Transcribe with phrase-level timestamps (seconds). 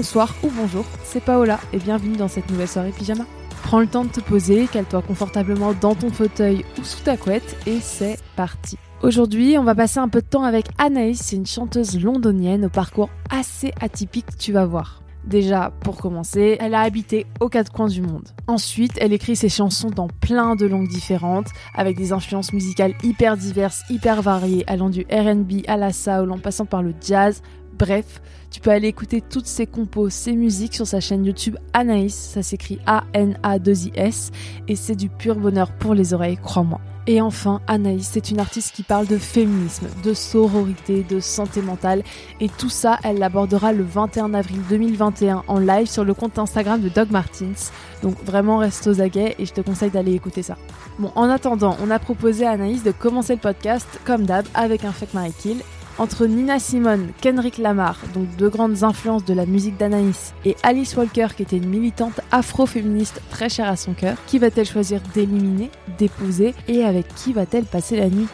[0.00, 3.26] Bonsoir ou bonjour, c'est Paola et bienvenue dans cette nouvelle soirée pyjama.
[3.64, 7.54] Prends le temps de te poser, cale-toi confortablement dans ton fauteuil ou sous ta couette
[7.66, 8.78] et c'est parti.
[9.02, 13.10] Aujourd'hui, on va passer un peu de temps avec Anaïs, une chanteuse londonienne au parcours
[13.28, 15.02] assez atypique, tu vas voir.
[15.24, 18.28] Déjà, pour commencer, elle a habité aux quatre coins du monde.
[18.46, 23.36] Ensuite, elle écrit ses chansons dans plein de langues différentes, avec des influences musicales hyper
[23.36, 27.42] diverses, hyper variées, allant du RB à la soul en passant par le jazz.
[27.80, 32.14] Bref, tu peux aller écouter toutes ses compos, ses musiques sur sa chaîne YouTube Anaïs,
[32.14, 34.32] ça s'écrit A-N-A-2-I-S,
[34.68, 36.78] et c'est du pur bonheur pour les oreilles, crois-moi.
[37.06, 42.02] Et enfin, Anaïs, c'est une artiste qui parle de féminisme, de sororité, de santé mentale,
[42.38, 46.82] et tout ça, elle l'abordera le 21 avril 2021 en live sur le compte Instagram
[46.82, 47.70] de Doug Martins.
[48.02, 50.58] Donc vraiment reste aux aguets et je te conseille d'aller écouter ça.
[50.98, 54.84] Bon, en attendant, on a proposé à Anaïs de commencer le podcast comme d'hab avec
[54.84, 55.62] un Fuck Mary Kill
[56.00, 60.96] entre Nina Simone, Kendrick Lamar, donc deux grandes influences de la musique d'Anaïs, et Alice
[60.96, 65.70] Walker, qui était une militante afro-féministe très chère à son cœur, qui va-t-elle choisir d'éliminer,
[65.98, 68.28] d'épouser, et avec qui va-t-elle passer la nuit?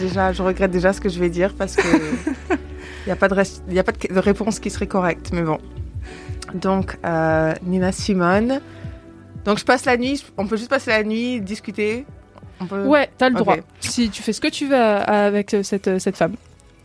[0.00, 3.28] Déjà, je regrette déjà ce que je vais dire parce que il n'y a pas,
[3.28, 5.58] de, rest- y a pas de, de réponse qui serait correcte, mais bon.
[6.54, 8.60] Donc, euh, Nina Simone.
[9.44, 12.06] Donc, je passe la nuit, on peut juste passer la nuit, discuter.
[12.68, 12.84] Peut...
[12.84, 13.56] Ouais, t'as le droit.
[13.80, 16.34] Si tu fais ce que tu veux avec euh, cette, euh, cette femme.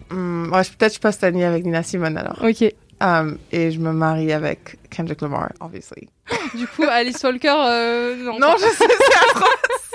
[0.09, 2.37] Hmm, ouais, peut-être je passe la nuit avec Nina Simone alors.
[2.43, 2.73] Ok.
[3.01, 6.07] Um, et je me marie avec Kendrick Lamar, obviously.
[6.55, 8.39] Du coup, Alice Walker, euh, non.
[8.39, 9.91] Non, je sais, c'est atroce.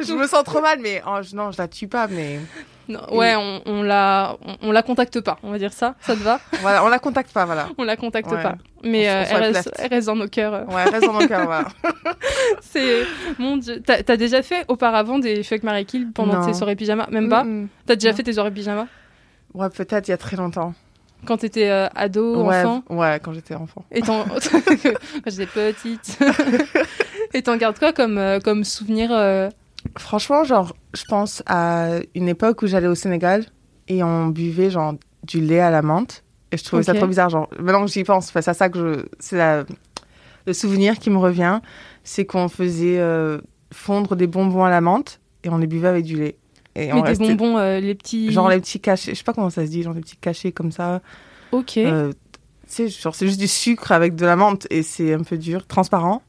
[0.08, 2.40] je me sens trop mal, mais oh, je- non, je la tue pas, mais
[2.88, 5.94] Non, ouais, on, on la, on, on la contacte pas, on va dire ça.
[6.00, 6.40] Ça te va?
[6.62, 7.68] Voilà, on la contacte pas, voilà.
[7.76, 8.42] On la contacte Ouais.
[8.42, 8.56] pas.
[8.82, 10.66] Mais euh, elle, reste, elle reste dans nos cœurs.
[10.68, 11.66] Ouais, reste dans mon cœur, voilà.
[12.60, 13.04] C'est
[13.38, 13.82] mon dieu.
[13.84, 16.46] T'as déjà fait auparavant des fuck Mary Kill pendant Non.
[16.46, 17.06] tes soirées pyjama?
[17.10, 17.44] Même pas?
[17.44, 17.68] Mm, mm.
[17.86, 18.16] T'as déjà Non.
[18.16, 18.86] fait tes soirées pyjama?
[19.54, 20.74] Ouais, peut-être il y a très longtemps.
[21.26, 22.82] quand t'étais euh, ado, ouais, enfant?
[22.90, 23.84] ouais, quand j'étais enfant.
[23.90, 24.24] Et quand
[25.26, 26.18] j'étais petite.
[27.34, 29.10] Et t'en gardes quoi comme, euh, comme souvenir
[29.96, 33.46] Franchement, genre, je pense à une époque où j'allais au Sénégal
[33.88, 34.94] et on buvait genre
[35.24, 36.24] du lait à la menthe.
[36.52, 37.28] Et je trouvais ça trop bizarre.
[37.30, 39.06] Genre, maintenant que j'y pense, c'est à ça que je.
[39.18, 39.64] C'est
[40.46, 41.60] le souvenir qui me revient.
[42.04, 43.38] C'est qu'on faisait euh,
[43.72, 46.36] fondre des bonbons à la menthe et on les buvait avec du lait.
[46.74, 48.32] Et on Mais des restait- bonbons, euh, les petits.
[48.32, 50.52] Genre les petits cachets, je sais pas comment ça se dit, genre des petits cachets
[50.52, 51.02] comme ça.
[51.52, 51.76] Ok.
[51.76, 52.16] Euh, tu
[52.68, 55.66] sais, genre c'est juste du sucre avec de la menthe et c'est un peu dur,
[55.66, 56.22] transparent.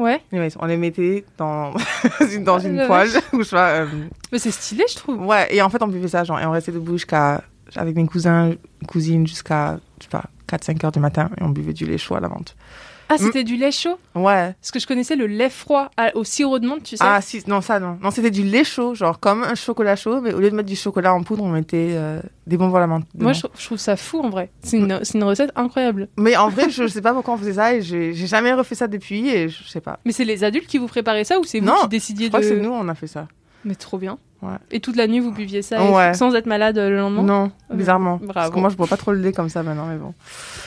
[0.00, 0.20] Ouais.
[0.32, 1.70] Anyways, on les mettait dans,
[2.40, 3.70] dans Ah, une poêle ou je sais pas.
[3.72, 3.86] euh,
[4.32, 5.20] Mais c'est stylé, je trouve.
[5.26, 7.42] Ouais, et en fait, on buvait ça, genre, et on restait debout jusqu'à,
[7.76, 8.52] avec mes cousins,
[8.88, 12.14] cousines, jusqu'à, je sais pas, 4-5 heures du matin, et on buvait du lait chaud
[12.16, 12.56] à la menthe.
[13.10, 14.54] Ah, c'était du lait chaud Ouais.
[14.60, 17.04] Parce que je connaissais le lait froid à- au sirop de menthe, tu sais.
[17.06, 17.98] Ah, si, non, ça, non.
[18.02, 20.68] Non, c'était du lait chaud, genre, comme un chocolat chaud, mais au lieu de mettre
[20.68, 23.04] du chocolat en poudre, on mettait euh, des bonbons à la menthe.
[23.18, 24.50] Moi, je, je trouve ça fou en vrai.
[24.62, 26.08] C'est une, une recette incroyable.
[26.16, 28.52] Mais en vrai, je, je sais pas pourquoi on faisait ça, et j'ai j'ai jamais
[28.52, 29.98] refait ça depuis, et je sais pas.
[30.04, 32.40] Mais c'est les adultes qui vous préparaient ça ou c'est vous qui décidiez Je crois
[32.40, 32.48] de.
[32.48, 33.26] que c'est nous, on a fait ça.
[33.64, 34.18] Mais trop bien.
[34.42, 34.56] Ouais.
[34.70, 36.14] Et toute la nuit, vous buviez ça Ouais.
[36.14, 38.16] sans être malade euh, le lendemain Non, bizarrement.
[38.16, 38.32] Bravo.
[38.32, 40.14] Parce que moi, je bois pas trop le lait comme ça maintenant, mais bon.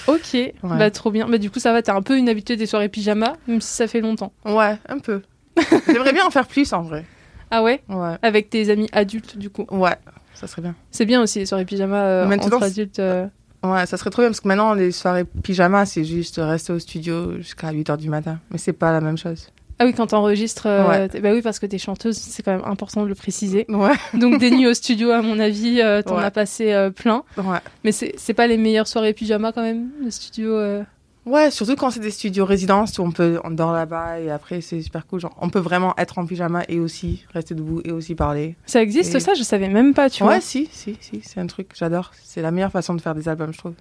[0.07, 1.27] Ok, bah trop bien.
[1.27, 3.73] Bah du coup, ça va, t'es un peu une habituée des soirées pyjama, même si
[3.73, 4.31] ça fait longtemps.
[4.45, 5.21] Ouais, un peu.
[5.87, 7.05] J'aimerais bien en faire plus, en vrai.
[7.51, 7.81] Ah ouais?
[7.89, 8.15] Ouais.
[8.21, 9.65] Avec tes amis adultes, du coup.
[9.71, 9.95] Ouais,
[10.33, 10.75] ça serait bien.
[10.91, 12.99] C'est bien aussi les soirées pyjama euh, Maintenant, entre adultes.
[12.99, 13.27] euh.
[13.63, 16.79] Ouais, ça serait trop bien parce que maintenant, les soirées pyjama, c'est juste rester au
[16.79, 18.39] studio jusqu'à 8h du matin.
[18.51, 19.49] Mais c'est pas la même chose.
[19.79, 20.67] Ah oui, quand t'enregistres.
[20.67, 21.21] euh, Ouais.
[21.21, 23.65] Bah oui, parce que t'es chanteuse, c'est quand même important de le préciser.
[23.69, 23.93] Ouais.
[24.13, 26.23] Donc des nuits au studio, à mon avis, euh, t'en Ouais.
[26.23, 27.23] as passé euh, plein.
[27.37, 27.57] Ouais.
[27.83, 30.55] Mais c'est pas les meilleures soirées pyjama quand même, le studio.
[30.55, 30.83] euh.
[31.25, 34.59] Ouais, surtout quand c'est des studios résidences où on peut, on dort là-bas et après
[34.59, 35.21] c'est super cool.
[35.21, 38.55] Genre, on peut vraiment être en pyjama et aussi rester debout et aussi parler.
[38.65, 39.33] Ça existe Et- ça?
[39.33, 40.41] Je savais même pas, tu ouais, vois.
[40.41, 42.11] si, si, si, c'est un truc, j'adore.
[42.25, 43.73] C'est la meilleure façon de faire des albums, je trouve.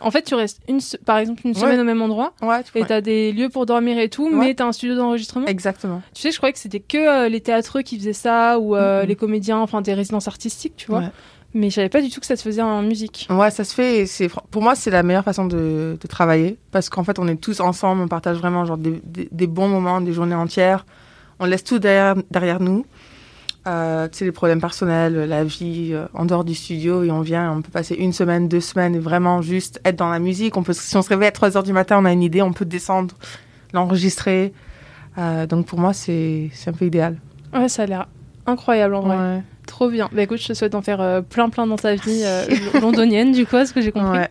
[0.00, 1.60] En fait, tu restes une, par exemple une Ouais.
[1.60, 4.34] semaine au même endroit Ouais, tu et t'as des lieux pour dormir et tout, Ouais.
[4.46, 5.46] mais t'as un studio d'enregistrement.
[5.46, 6.02] Exactement.
[6.14, 9.04] Tu sais, je croyais que c'était que euh, les théâtreux qui faisaient ça ou euh,
[9.04, 11.04] les comédiens, enfin des résidences artistiques, tu vois.
[11.52, 13.26] Mais je savais pas du tout que ça se faisait en musique.
[13.28, 14.06] Ouais, ça se fait.
[14.06, 17.34] c'est pour moi, c'est la meilleure façon de, de travailler parce qu'en fait, on est
[17.36, 20.86] tous ensemble, on partage vraiment genre des, des- des bons moments, des journées entières.
[21.40, 22.86] On laisse tout derrière, derrière nous.
[23.66, 27.20] Euh, tu sais, les problèmes personnels, la vie euh, en dehors du studio et on
[27.20, 30.56] vient, on peut passer une semaine, deux semaines vraiment juste être dans la musique.
[30.56, 32.40] On peut, si on se réveille à 3 heures du matin, on a une idée,
[32.40, 33.14] on peut descendre,
[33.74, 34.54] l'enregistrer.
[35.18, 37.18] Euh, donc pour moi, c'est un peu idéal.
[37.52, 38.08] Ouais, ça a l'air
[38.46, 39.16] incroyable en vrai.
[39.16, 39.42] Ouais.
[39.66, 40.08] Trop bien.
[40.10, 42.24] Bah écoute, je te souhaite d'en faire euh, plein plein dans ta vie
[42.80, 44.18] londonienne du coup, ce que j'ai compris.
[44.20, 44.30] Ouais.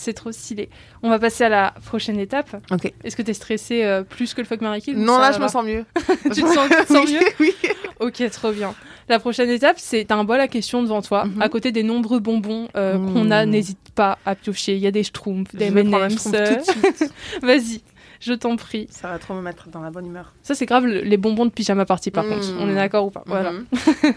[0.00, 0.70] C'est trop stylé.
[1.02, 2.56] On va passer à la prochaine étape.
[2.70, 2.90] Ok.
[3.04, 5.46] Est-ce que t'es stressé euh, plus que le fuck Mary Kill Non, là, je me
[5.46, 5.84] sens mieux.
[6.24, 7.54] Tu te sens, tu te sens Oui, mieux Oui.
[8.00, 8.74] Ok, trop bien.
[9.10, 11.42] La prochaine étape, c'est t'as un bol à questions devant toi, Mhm.
[11.42, 13.44] à côté des nombreux bonbons euh, qu'on a.
[13.44, 13.50] Mhm.
[13.52, 14.74] N'hésite pas à piocher.
[14.76, 16.28] Il y a des schtroumpfs, des M&M's.
[17.42, 17.82] Vas-y,
[18.20, 18.86] je t'en prie.
[18.90, 20.32] Ça va trop me mettre dans la bonne humeur.
[20.42, 22.30] Ça, c'est grave le- les bonbons de pyjama party, par Mhm.
[22.34, 22.46] contre.
[22.60, 23.22] On est d'accord ou pas?
[23.26, 23.52] Voilà.
[23.52, 23.64] Mhm.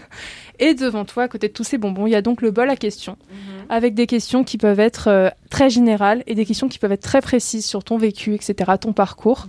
[0.60, 2.70] Et devant toi, à côté de tous ces bonbons, il y a donc le bol
[2.70, 3.64] à questions, Mhm.
[3.70, 7.02] avec des questions qui peuvent être euh, très générales et des questions qui peuvent être
[7.02, 9.46] très précises sur ton vécu, etc., ton parcours.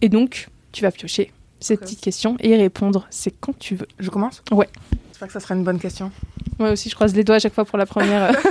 [0.00, 1.80] Et donc, tu vas piocher ces Ok.
[1.80, 3.06] petites questions et y répondre.
[3.10, 3.88] C'est quand tu veux.
[3.98, 4.42] Je commence?
[4.52, 4.68] Ouais.
[5.10, 6.12] J'espère que ça sera une bonne question.
[6.58, 8.30] Moi aussi, je croise les doigts à chaque fois pour la première.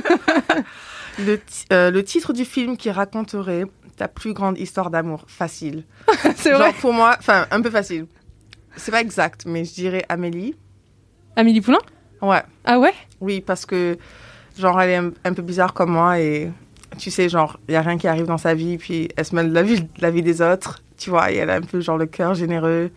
[1.20, 1.40] Le,
[1.72, 3.66] euh, le titre du film qui raconterait
[3.98, 5.84] ta plus grande histoire d'amour Facile.
[6.36, 6.74] c'est Genre vrai.
[6.80, 8.08] pour moi, enfin un peu facile.
[8.76, 10.56] C'est pas exact, mais je dirais Amélie.
[11.36, 11.80] Amélie Poulain?
[12.22, 12.94] Ouais, Ah ouais?
[13.22, 13.98] Oui, parce que
[14.58, 16.52] genre elle est un, un peu bizarre comme moi et
[16.98, 19.36] tu sais, genre il y a rien qui arrive dans sa vie, puis elle se
[19.36, 21.62] mêle de la vie, de la vie des autres, tu vois, et elle a un
[21.62, 22.92] peu genre le cœur généreux.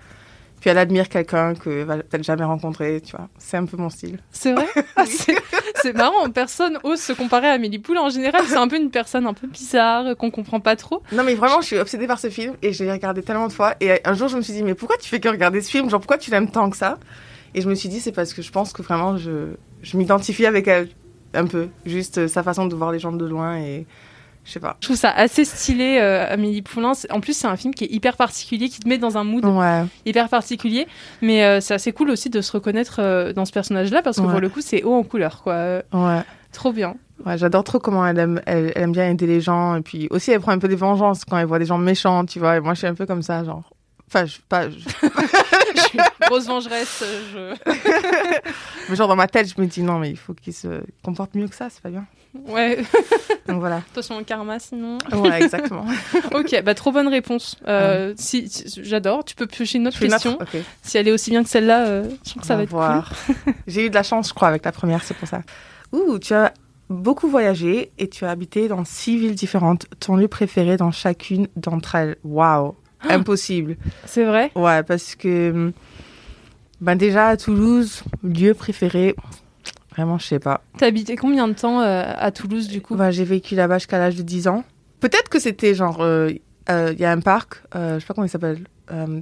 [0.66, 3.28] Puis elle admire quelqu'un que peut-être jamais rencontré, tu vois.
[3.38, 4.18] C'est un peu mon style.
[4.32, 4.66] C'est vrai
[4.96, 8.00] Ah, c'est- marrant, personne ose se comparer à Amélie Poulain.
[8.00, 11.04] En général, c'est un peu une personne un peu bizarre, qu'on comprend pas trop.
[11.12, 13.52] Non mais vraiment, je suis obsédée par ce film et je l'ai regardé tellement de
[13.52, 13.74] fois.
[13.80, 15.88] Et un jour, je me suis dit, mais pourquoi tu fais que regarder ce film?
[15.88, 16.98] Genre, pourquoi tu l'aimes tant que ça?
[17.54, 20.46] Et je me suis dit, c'est parce que je pense que vraiment, je, je m'identifie
[20.46, 20.88] avec elle
[21.32, 21.68] un peu.
[21.84, 23.86] Juste euh, sa façon de voir les gens de loin et
[24.46, 24.76] je sais pas.
[24.80, 26.92] Je trouve ça assez stylé, euh, Amélie Poulain.
[27.10, 29.44] En plus, c'est un film qui est hyper particulier, qui te met dans un mood
[29.44, 29.82] Ouais.
[30.06, 30.86] hyper particulier.
[31.20, 34.22] Mais euh, c'est assez cool aussi de se reconnaître euh, dans ce personnage-là, parce que
[34.22, 34.30] Ouais.
[34.30, 35.82] pour le coup, c'est haut en couleur, quoi.
[35.92, 36.22] Ouais.
[36.52, 36.94] Trop bien.
[37.26, 39.74] Ouais, j'adore trop comment elle aime, elle, elle aime bien aider les gens.
[39.76, 42.24] Et puis aussi, elle prend un peu des vengeances quand elle voit des gens méchants,
[42.24, 42.56] tu vois.
[42.56, 43.72] Et moi, je suis un peu comme ça, genre.
[44.08, 44.76] Enfin, je, pas, je-
[45.76, 47.04] Je suis une grosse vengeresse.
[48.88, 51.34] mais genre dans ma tête, je me dis non, mais il faut qu'il se comporte
[51.34, 52.06] mieux que ça, c'est pas bien.
[52.46, 52.78] Ouais,
[53.48, 53.76] Donc voilà.
[53.92, 54.98] attention au karma sinon.
[55.12, 55.84] Ouais, exactement.
[56.34, 57.56] ok, bah trop bonne réponse.
[57.68, 59.24] Euh, si, si- J'adore.
[59.24, 60.38] Tu peux piocher une autre Je question.
[60.82, 62.78] Si elle est aussi bien que celle-là, euh, je trouve que ça va être cool.
[62.78, 63.12] voir.
[63.66, 65.42] J'ai eu de la chance, je crois, avec la première, c'est pour ça.
[65.92, 66.52] Ouh, tu as
[66.88, 69.86] beaucoup voyagé et tu as habité dans six villes différentes.
[70.00, 72.16] Ton lieu préféré dans chacune d'entre elles.
[72.24, 73.14] Waouh, Ah.
[73.14, 73.76] impossible.
[74.04, 74.50] C'est vrai?
[74.54, 75.72] Ouais, parce que
[76.80, 79.14] ben déjà à Toulouse, lieu préféré,
[79.96, 80.62] vraiment, je sais pas.
[80.78, 83.98] T'as habité combien de temps euh, à Toulouse du coup Ouais, j'ai vécu là-bas jusqu'à
[83.98, 84.64] l'âge de 10 ans.
[85.00, 86.30] Peut-être que c'était genre, euh,
[86.70, 88.60] euh, il y a un parc, je sais pas comment il s'appelle,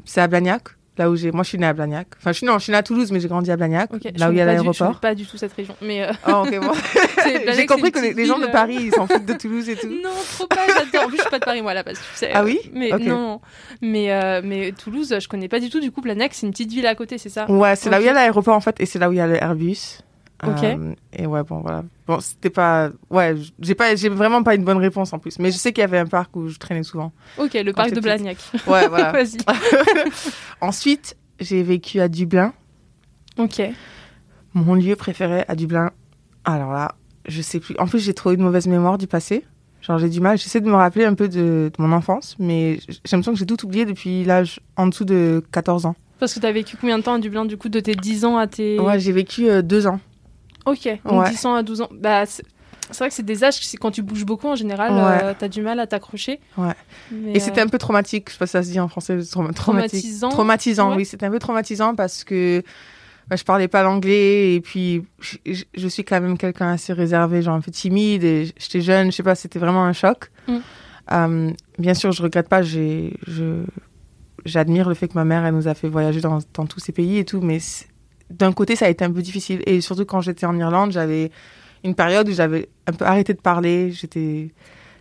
[0.05, 0.63] c'est à Blagnac.
[0.97, 2.07] Là où j'ai, moi je suis née à Blagnac.
[2.19, 4.29] Enfin, je suis, non, je suis née à Toulouse, mais j'ai grandi à Blagnac, là
[4.29, 4.87] où il y a du- Je l'aéroport.
[4.87, 5.75] connais pas du tout cette région.
[5.83, 6.73] Mais euh, Oh, bon.
[7.57, 9.89] J'ai compris que les, gens de Paris, ils s'en foutent de Toulouse et tout.
[10.05, 11.07] Non, trop pas, j'adore.
[11.07, 12.31] En plus, je suis pas de Paris, moi, à la base, tu sais.
[12.33, 13.41] Ah oui Mais non.
[13.83, 15.81] Mais, euh, mais Toulouse, je connais pas du tout.
[15.81, 17.51] Du coup, Blagnac, c'est une petite ville à côté, c'est ça?
[17.51, 19.19] Ouais, c'est là où il y a l'aéroport en fait, et c'est là où il
[19.19, 19.99] y a le Airbus.
[20.51, 20.65] Ok.
[20.65, 21.85] Euh, et ouais, bon, voilà.
[22.07, 22.91] Bon, c'était pas.
[23.11, 25.39] Ouais, j'ai pas, j'ai vraiment pas une bonne réponse en plus.
[25.39, 27.13] Mais je sais qu'il y avait un parc où je traînais souvent.
[27.39, 28.37] Ok, le parc de Blagnac.
[28.67, 29.13] Ouais, voilà.
[29.13, 29.39] Vas-y.
[30.61, 32.53] Ensuite, j'ai vécu à Dublin.
[33.39, 33.63] Ok.
[34.55, 35.91] Mon lieu préféré à Dublin.
[36.45, 36.95] Alors là,
[37.27, 37.77] je sais plus.
[37.79, 39.45] En plus, j'ai trop eu de mauvaise mémoire du passé.
[39.83, 40.39] Genre, j'ai du mal.
[40.39, 43.47] J'essaie de me rappeler un peu de, de mon enfance, mais j'ai l'impression que j'ai
[43.47, 45.95] tout oublié depuis l'âge en dessous de 14 ans.
[46.19, 48.39] Parce que t'as vécu combien de temps à Dublin, du coup, de tes 10 ans
[48.39, 48.79] à tes.
[48.79, 50.01] Ouais, j'ai vécu euh, deux ans.
[50.67, 51.31] Ok, donc Ouais.
[51.31, 51.89] 10 ans à 12 ans.
[51.93, 52.43] Bah, c'est
[52.99, 55.25] vrai que c'est des âges, quand tu bouges beaucoup en général, Ouais.
[55.31, 56.41] euh, t'as du mal à t'accrocher.
[56.59, 56.73] Ouais.
[57.11, 58.89] Mais, Et c'était euh, un peu traumatique, je sais pas si ça se dit en
[58.89, 59.53] français, trauma-.
[59.53, 60.29] Traumatisant.
[60.31, 60.97] Traumatisant, Ouais.
[60.97, 62.63] oui, c'était un peu traumatisant parce que
[63.29, 66.93] bah, je parlais pas l'anglais et puis je, je- je suis quand même quelqu'un assez
[66.93, 70.31] réservé, genre un peu timide et j'étais jeune, je sais pas, c'était vraiment un choc.
[70.47, 70.57] Mm.
[71.13, 73.63] Euh, bien sûr, je regrette pas, j'ai, je,
[74.45, 76.93] j'admire le fait que ma mère, elle nous a fait voyager dans, dans tous ces
[76.93, 77.59] pays et tout, mais
[78.31, 81.31] d'un côté, ça a été un peu difficile et surtout quand j'étais en Irlande, j'avais
[81.85, 84.51] une période où j'avais un peu arrêté de parler, j'étais,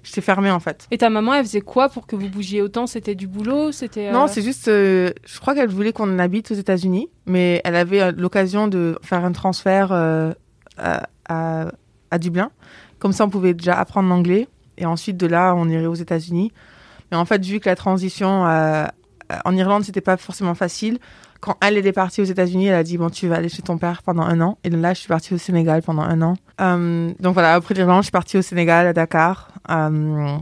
[0.04, 0.88] j'étais fermée en fait.
[0.92, 2.88] Et ta maman, elle faisait quoi pour que vous bougiez autant?
[2.88, 3.72] C'était du boulot?
[3.72, 4.10] C'était.
[4.10, 7.76] euh, Non, c'est juste, euh, je crois qu'elle voulait qu'on habite aux États-Unis, mais elle
[7.78, 10.34] avait euh, l'occasion de faire un transfert euh,
[10.78, 11.68] à, à,
[12.12, 12.52] à Dublin.
[13.00, 14.48] Comme ça, on pouvait déjà apprendre l'anglais.
[14.78, 16.52] et ensuite de là, on irait aux États-Unis.
[17.12, 18.86] Mais en fait, vu que la transition euh,
[19.46, 21.00] en Irlande, c'était pas forcément facile.
[21.44, 23.78] Quand elle est partie aux États-Unis, elle a dit bon, tu vas aller chez ton
[23.78, 24.58] père pendant un an.
[24.64, 26.36] Et là, je suis partie au Sénégal pendant un an.
[26.62, 29.50] Euh, donc voilà, après l'Irlande, je suis partie au Sénégal, à Dakar.
[29.70, 30.38] Euh,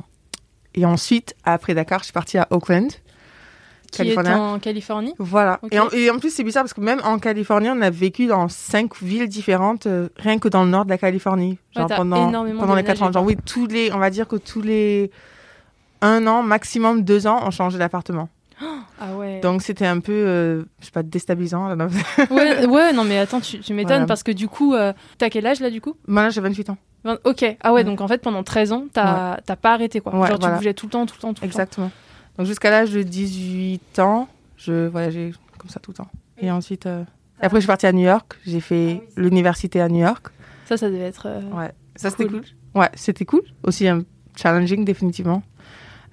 [0.75, 2.91] et ensuite, après Dakar, je suis partie à Oakland.
[3.91, 5.60] Qui est en Californie Voilà.
[5.72, 8.27] Et, en, et, en, plus, c'est bizarre parce que même en Californie, on a vécu
[8.27, 11.58] dans cinq villes différentes, euh, rien que dans le nord de la Californie.
[11.75, 13.12] Genre pendant, pendant les quatre ans.
[13.12, 15.10] Genre, oui, tous les, on va dire que tous les
[16.03, 18.29] un an, maximum deux ans, on changeait d'appartement.
[19.00, 19.39] Ah ouais.
[19.41, 21.75] Donc c'était un peu, euh, je sais pas, déstabilisant.
[22.32, 25.46] ouais, ouais, non mais attends, tu, tu m'étonnes parce que du coup, euh, t'as quel
[25.48, 25.96] âge là du coup?
[26.08, 26.77] Moi là j'ai 28 ans.
[27.24, 29.56] ok, ah ouais, donc en fait pendant 13 ans, t'as ouais.
[29.62, 30.12] pas arrêté quoi.
[30.27, 31.88] Genre tu bougeais tout le temps, tout le temps, tout le Exactement.
[31.88, 31.94] temps.
[32.38, 34.27] Donc jusqu'à l'âge de 18 ans,
[34.58, 36.08] je voyageais comme ça tout le temps.
[36.39, 37.03] Et ensuite, euh...
[37.41, 40.27] et après je suis partie à New York, j'ai fait ah l'université à New York.
[40.65, 41.27] Ça, ça devait être.
[41.27, 42.41] euh, Ouais, ça c'était cool.
[42.41, 42.80] cool.
[42.82, 43.41] Ouais, c'était cool.
[43.63, 44.03] Aussi un
[44.38, 45.44] challenging définitivement.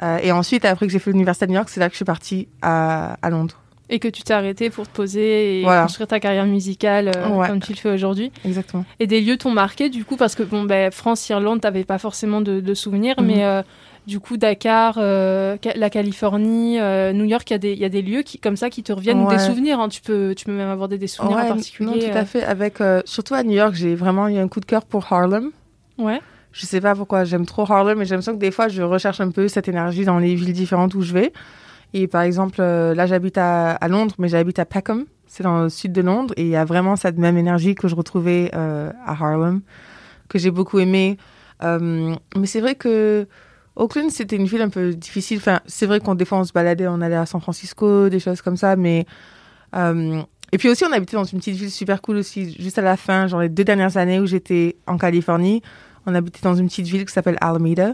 [0.03, 1.97] Euh, et ensuite, après que j'ai fait l'université à New York, c'est là que je
[1.99, 3.57] suis partie à, à Londres.
[3.91, 5.83] Et que tu t'es arrêté pour te poser et Voilà.
[5.83, 7.49] construire ta carrière musicale euh, Ouais.
[7.49, 8.31] comme tu le fais aujourd'hui.
[8.45, 8.85] Exactement.
[9.01, 11.97] Et des lieux t'ont marqué du coup parce que bon ben France, Irlande, t'avais pas
[11.99, 13.27] forcément de, de souvenirs, Mhm.
[13.27, 13.63] mais euh,
[14.07, 16.75] du coup Dakar, euh, la Californie,
[17.15, 18.83] New York, il y a des il y a des lieux qui comme ça qui
[18.83, 19.81] te reviennent ou des souvenirs.
[19.81, 19.89] hein.
[19.89, 22.11] Tu peux tu peux même avoir des, souvenirs Ouais, en non, particulier.
[22.11, 22.45] tout à fait.
[22.45, 22.75] Avec,
[23.07, 25.51] surtout à New York, j'ai vraiment eu un coup de cœur pour Harlem.
[25.97, 26.21] Ouais.
[26.59, 29.21] Je sais pas pourquoi j'aime trop Harlem, mais j'ai l'impression que des fois, je recherche
[29.21, 31.33] un peu cette énergie dans les villes différentes où je vais.
[31.95, 35.05] Et par exemple, euh, là, j'habite à, Londres, mais j'habite à Peckham.
[35.29, 36.35] C'est dans le sud de Londres.
[36.37, 39.61] Et il y a vraiment cette même énergie que je retrouvais euh, à Harlem,
[40.29, 41.17] que j'ai beaucoup aimé.
[41.63, 43.29] Euh, mais c'est vrai que
[43.77, 45.39] Auckland, c'était une ville un peu difficile.
[45.39, 48.19] Enfin, c'est vrai qu'on des fois, on se baladait, on allait à San Francisco, des
[48.19, 48.75] choses comme ça.
[48.75, 49.07] Mais
[49.77, 50.23] euh,
[50.53, 52.97] et puis aussi, on habitait dans une petite ville super cool aussi, juste à la
[52.97, 55.63] fin, genre les deux dernières années où j'étais en Californie,
[56.11, 57.93] on habitait dans une petite ville qui s'appelle Alameda.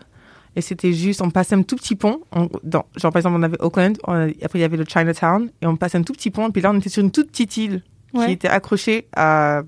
[0.56, 2.20] Et c'était juste, on passait un tout petit pont.
[2.32, 5.50] on- dans, genre, par exemple, on avait Oakland, on- après il y avait le Chinatown,
[5.60, 6.48] et on passait un tout petit pont.
[6.48, 8.26] Et puis là, on était sur une toute petite île Ouais.
[8.26, 9.62] qui était accrochée à,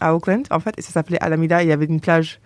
[0.00, 2.40] à Oakland, en fait, et ça s'appelait Alameda, et il y avait une plage.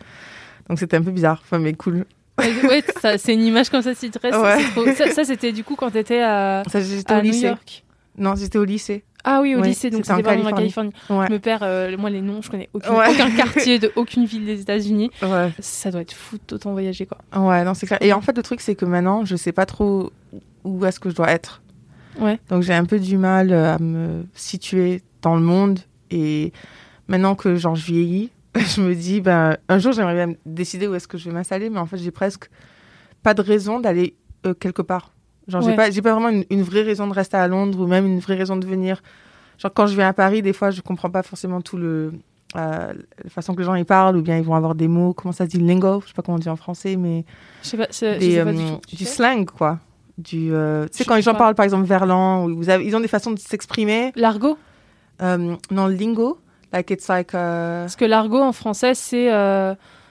[0.68, 2.04] Donc c'était un peu bizarre, enfin, mais cool.
[2.38, 2.84] Ouais,
[3.16, 4.10] c'est une image comme ça si.
[4.22, 4.92] Ouais.
[4.94, 7.46] Ça, ça, c'était du coup quand t'étais à, Ça, à au New lycée.
[7.46, 7.84] York.
[8.18, 9.04] Non, j'étais au lycée.
[9.28, 10.92] Ah oui, au lycée, donc c'était en c'était vraiment en Californie.
[10.92, 11.20] Californie.
[11.20, 11.26] Ouais.
[11.28, 13.10] Je me perds, euh, moi les noms, je connais aucun, Ouais.
[13.10, 15.10] aucun quartier de aucune ville des États-Unis.
[15.58, 17.18] Ça doit être fou d'autant voyager quoi.
[17.36, 17.98] Ouais, non, c'est clair.
[18.02, 20.12] Et en fait, le truc, c'est que maintenant, je sais pas trop
[20.64, 21.60] où est-ce que je dois être.
[22.20, 22.38] Ouais.
[22.48, 25.80] Donc, j'ai un peu du mal euh, à me situer dans le monde.
[26.10, 26.52] Et
[27.08, 30.94] maintenant que, genre, je vieillis, je me dis, ben, un jour, j'aimerais bien décider où
[30.94, 31.68] est-ce que je vais m'installer.
[31.68, 32.48] Mais en fait, j'ai presque
[33.24, 34.14] pas de raison d'aller
[34.46, 35.10] euh, quelque part.
[35.48, 35.70] Genre, Ouais.
[35.70, 38.04] j'ai pas, j'ai pas vraiment une, une vraie raison de rester à Londres ou même
[38.06, 39.02] une vraie raison de venir.
[39.58, 42.12] Genre, quand je viens à Paris, des fois, je comprends pas forcément tout le.
[42.56, 42.92] euh,
[43.24, 45.32] la façon que les gens y parlent, ou bien ils vont avoir des mots, comment
[45.32, 47.24] ça se dit, lingo, je sais pas comment on dit en français, mais
[47.62, 49.78] Je sais pas, je des, sais pas du euh, du slang, quoi.
[50.18, 51.38] Du, euh, tu sais, quand les gens pas.
[51.40, 54.12] parlent, par exemple, verlan, ou vous avez, ils ont des façons de s'exprimer.
[54.16, 54.56] L'argot?
[55.22, 56.38] Euh, non, lingo,
[56.72, 57.32] like it's like.
[57.32, 59.28] Parce que l'argot en français, c'est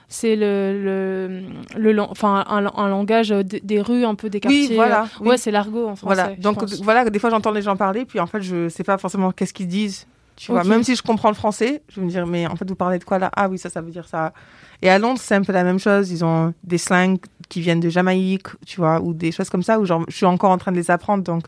[0.08, 1.42] c'est le,
[1.76, 4.68] le, enfin, un, un langage des, des rues, un peu des quartiers.
[4.68, 5.08] Oui, voilà.
[5.20, 5.28] oui.
[5.30, 6.14] Ouais, c'est l'argot en français.
[6.14, 6.36] voilà.
[6.36, 9.32] Donc, voilà, des fois, j'entends les gens parler, puis en fait, je sais pas forcément
[9.32, 10.06] qu'est-ce qu'ils disent.
[10.36, 12.68] Tu vois, même si je comprends le français, je vais me dire, mais en fait,
[12.68, 13.30] vous parlez de quoi là?
[13.34, 14.34] Ah oui, ça, ça veut dire ça.
[14.82, 16.10] Et à Londres, c'est un peu la même chose.
[16.10, 17.16] Ils ont des slangs
[17.48, 20.26] qui viennent de Jamaïque, tu vois, ou des choses comme ça, où genre, je suis
[20.26, 21.24] encore en train de les apprendre.
[21.24, 21.44] Donc,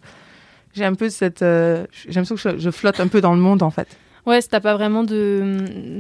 [0.72, 1.42] j'ai un peu cette.
[1.42, 3.88] euh, j'ai l'impression que je, je flotte un peu dans le monde, en fait.
[4.28, 5.56] Ouais, si t'as pas vraiment de,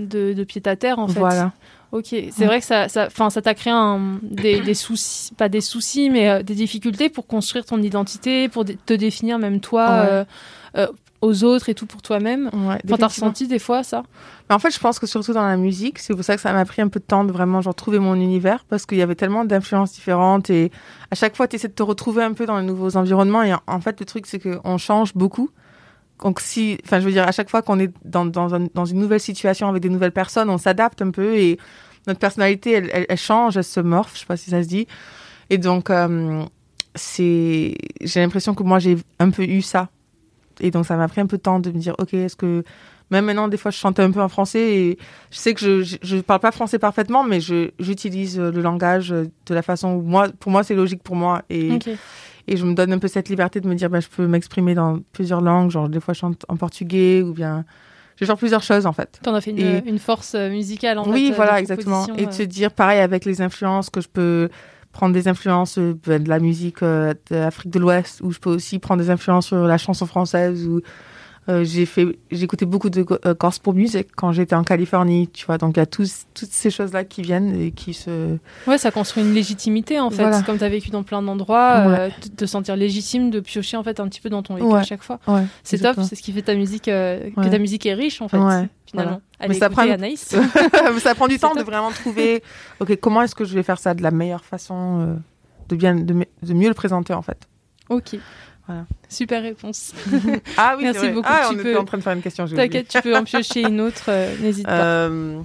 [0.08, 1.18] de, de pied à terre, en fait.
[1.18, 1.52] Voilà.
[1.90, 5.62] Ok, c'est vrai que ça, ça, ça t'a créé un, des, des soucis, pas des
[5.62, 9.96] soucis, mais euh, des difficultés pour construire ton identité, pour te définir même toi Ouais.
[9.96, 10.24] euh,
[10.76, 10.86] euh,
[11.22, 12.50] aux autres et tout pour toi-même.
[12.52, 14.02] Ouais, Enfin, t'as ressenti des fois ça?
[14.48, 16.52] Mais en fait, je pense que surtout dans la musique, c'est pour ça que ça
[16.52, 19.02] m'a pris un peu de temps de vraiment genre trouver mon univers parce qu'il y
[19.02, 20.70] avait tellement d'influences différentes et
[21.10, 23.54] à chaque fois, tu essaies de te retrouver un peu dans les nouveaux environnements et
[23.54, 25.48] en, en fait, le truc, c'est qu'on change beaucoup.
[26.22, 28.84] Donc si, enfin, je veux dire, à chaque fois qu'on est dans, dans, un- dans
[28.84, 31.58] une nouvelle situation avec des nouvelles personnes, on s'adapte un peu et
[32.06, 32.72] notre personnalité,
[33.08, 34.86] elle, change, elle se morphe, je sais pas si ça se dit.
[35.50, 36.42] Et donc, euh,
[37.18, 37.74] j'ai
[38.16, 39.88] l'impression que moi, j'ai un peu eu ça.
[40.60, 42.64] Et donc, ça m'a pris un peu de temps de me dire, OK, est-ce que,
[43.10, 44.98] même maintenant, des fois, je chante un peu en français et
[45.30, 49.62] je sais que je, je parle pas français parfaitement, mais j'utilise le langage de la
[49.62, 51.42] façon où moi, pour moi, c'est logique pour moi.
[51.50, 51.70] Et.
[52.48, 54.74] Et je me donne un peu cette liberté de me dire, ben, je peux m'exprimer
[54.74, 55.70] dans plusieurs langues.
[55.70, 57.64] Genre, des fois, je chante en portugais ou bien,
[58.16, 59.20] je faire plusieurs choses, en fait.
[59.22, 61.10] T'en as fait une, Et- une force euh, musicale en fait.
[61.10, 62.06] oui, euh, voilà, de exactement.
[62.16, 62.32] Et de euh.
[62.32, 64.48] se dire, pareil, avec les influences, que je peux
[64.92, 68.38] prendre des influences euh, ben, de la musique euh, de l'Afrique de l'Ouest, ou je
[68.38, 70.80] peux aussi prendre des influences sur la chanson française ou
[71.48, 75.56] Euh, j'ai fait, j'écoutais beaucoup de euh, gospel music quand j'étais en Californie, tu vois.
[75.56, 78.36] Donc il y a tous, toutes ces choses-là qui viennent et qui se.
[78.66, 80.22] Ouais, ça construit une légitimité en fait.
[80.22, 80.42] Voilà.
[80.42, 83.82] Comme tu as vécu dans plein d'endroits, euh, te, te sentir légitime de piocher en
[83.82, 84.80] fait un petit peu dans ton vécu Ouais.
[84.80, 85.20] à chaque fois.
[85.26, 85.44] Ouais.
[85.62, 87.48] C'est top, c'est ce qui fait ta musique, euh, que Ouais.
[87.50, 89.22] ta musique est riche en fait, Ouais, finalement.
[89.40, 90.36] Allez, Mais ça prend- Anaïs.
[90.94, 92.42] Mais ça prend du temps de vraiment trouver.
[92.80, 95.14] Ok, comment est-ce que je vais faire ça de la meilleure façon, euh,
[95.70, 96.12] de bien, de
[96.52, 97.38] mieux le présenter en fait.
[97.88, 98.16] ok.
[98.68, 98.84] Voilà.
[99.08, 99.92] Super réponse.
[100.56, 101.10] Ah oui, Merci vrai.
[101.12, 102.46] beaucoup, Ah, tu on peux- était en train de faire une question.
[102.46, 104.84] T'inquiète, tu peux en piocher une autre, euh, n'hésite pas.
[104.84, 105.40] Euh,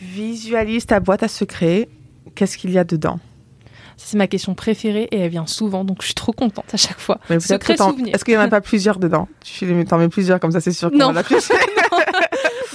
[0.00, 1.88] visualise ta boîte à secrets.
[2.34, 3.18] Qu'est-ce qu'il y a dedans?
[3.96, 7.00] C'est ma question préférée et elle vient souvent, donc je suis trop contente à chaque
[7.00, 7.18] fois.
[7.30, 8.14] Mais Secret souvenir.
[8.14, 9.28] Est-ce qu'il n'y en a pas plusieurs dedans?
[9.42, 11.54] Tu t'en mets plusieurs comme ça, c'est sûr qu'on va la piocher.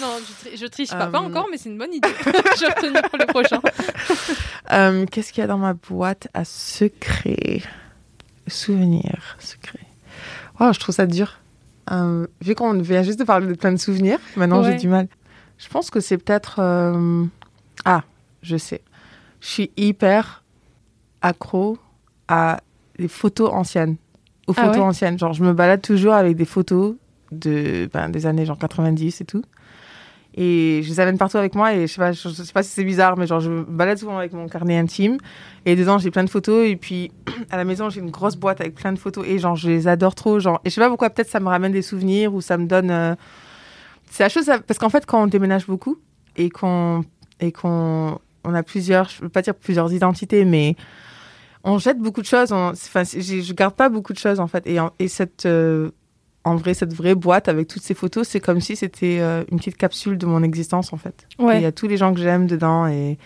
[0.02, 2.10] Non, je, tri- je triche pas, Euh, pas encore, mais c'est une bonne idée.
[2.26, 3.62] je vais retenir pour le prochain.
[4.74, 7.62] Euh, Qu'est-ce qu'il y a dans ma boîte à secrets
[8.48, 9.80] Souvenirs, secrets.
[10.60, 11.40] Wow, je trouve ça dur.
[11.92, 14.72] Euh, vu qu'on vient juste de parler de plein de souvenirs, maintenant Ouais.
[14.74, 15.08] j'ai du mal.
[15.58, 16.58] Je pense que c'est peut-être.
[16.60, 17.26] euh,
[17.86, 18.04] Ah,
[18.42, 18.82] je sais.
[19.42, 20.44] Je suis hyper
[21.22, 21.78] accro
[22.28, 22.60] à
[22.98, 23.96] les photos anciennes.
[24.48, 24.82] Aux Ah photos ouais?
[24.84, 25.18] anciennes.
[25.20, 26.96] Genre, je me balade toujours avec des photos
[27.32, 29.44] de, ben, des années genre 90 et tout.
[30.36, 32.64] Et je les amène partout avec moi et je sais pas, je, je sais pas
[32.64, 35.18] si c'est bizarre, mais genre je me balade souvent avec mon carnet intime.
[35.66, 36.68] Et dedans j'ai plein de photos.
[36.68, 37.12] Et puis
[37.52, 39.26] à la maison j'ai une grosse boîte avec plein de photos.
[39.28, 40.40] Et genre je les adore trop.
[40.40, 42.66] Genre et je sais pas pourquoi peut-être ça me ramène des souvenirs ou ça me
[42.66, 43.16] donne euh,
[44.10, 45.98] c'est la chose parce qu'en fait quand on déménage beaucoup
[46.36, 47.04] et qu'on
[47.40, 50.76] et qu'on on a plusieurs je veux pas dire plusieurs identités mais
[51.64, 52.52] on jette beaucoup de choses.
[52.52, 54.66] Enfin j'ai- je garde pas beaucoup de choses en fait.
[54.68, 55.92] Et et cette euh,
[56.46, 59.58] en vrai, cette vraie boîte avec toutes ces photos, c'est comme si c'était euh, une
[59.58, 61.28] petite capsule de mon existence, en fait.
[61.40, 63.18] Il y a tous les gens que j'aime dedans et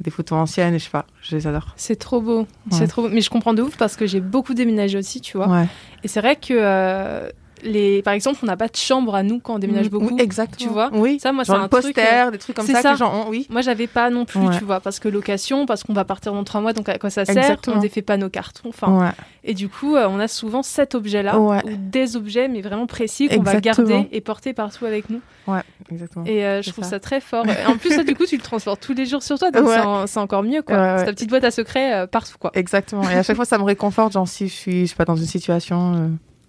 [0.00, 1.72] des photos anciennes, et je sais pas, je les adore.
[1.76, 2.40] c'est trop beau.
[2.40, 2.46] Ouais.
[2.70, 3.08] C'est trop beau.
[3.08, 5.48] Mais je comprends de ouf parce que j'ai beaucoup déménagé aussi, tu vois.
[5.48, 5.66] Ouais.
[6.02, 7.28] Et c'est vrai que, euh,
[7.62, 8.02] les...
[8.02, 10.14] par exemple, on n'a pas de chambre à nous quand on déménage beaucoup.
[10.14, 10.56] Oui, exactement.
[10.58, 10.90] tu vois.
[10.92, 11.18] Oui.
[11.20, 12.82] Ça, moi, c'est un le truc, poster, des trucs comme ça, ça.
[12.82, 13.46] que les gens ont, oui.
[13.50, 14.58] Moi, j'avais pas non plus, Ouais.
[14.58, 17.10] tu vois, parce que location, parce qu'on va partir dans trois mois, donc à quoi
[17.10, 17.76] ça sert Exactement.
[17.76, 18.68] On défait pas nos cartons.
[18.68, 19.10] Enfin, ouais.
[19.44, 21.62] et du coup, euh, on a souvent cet objet-là Ouais.
[21.64, 25.20] ou des objets, mais vraiment précis qu'on va garder et porter partout avec nous.
[25.46, 26.24] Ouais, exactement.
[26.26, 26.90] Et euh, je trouve ça.
[26.90, 27.00] ça.
[27.00, 27.44] très fort.
[27.46, 29.68] Et en plus, ça, du coup, tu le transportes tous les jours sur toi, donc
[29.68, 30.98] c'est en- c'est encore mieux, quoi.
[30.98, 32.50] C'est ta petite boîte à secrets euh, partout, quoi.
[32.54, 33.02] Exactement.
[33.08, 34.12] Et à chaque fois, ça me réconforte.
[34.12, 36.08] Genre, si je suis, je sais pas, dans une situation euh,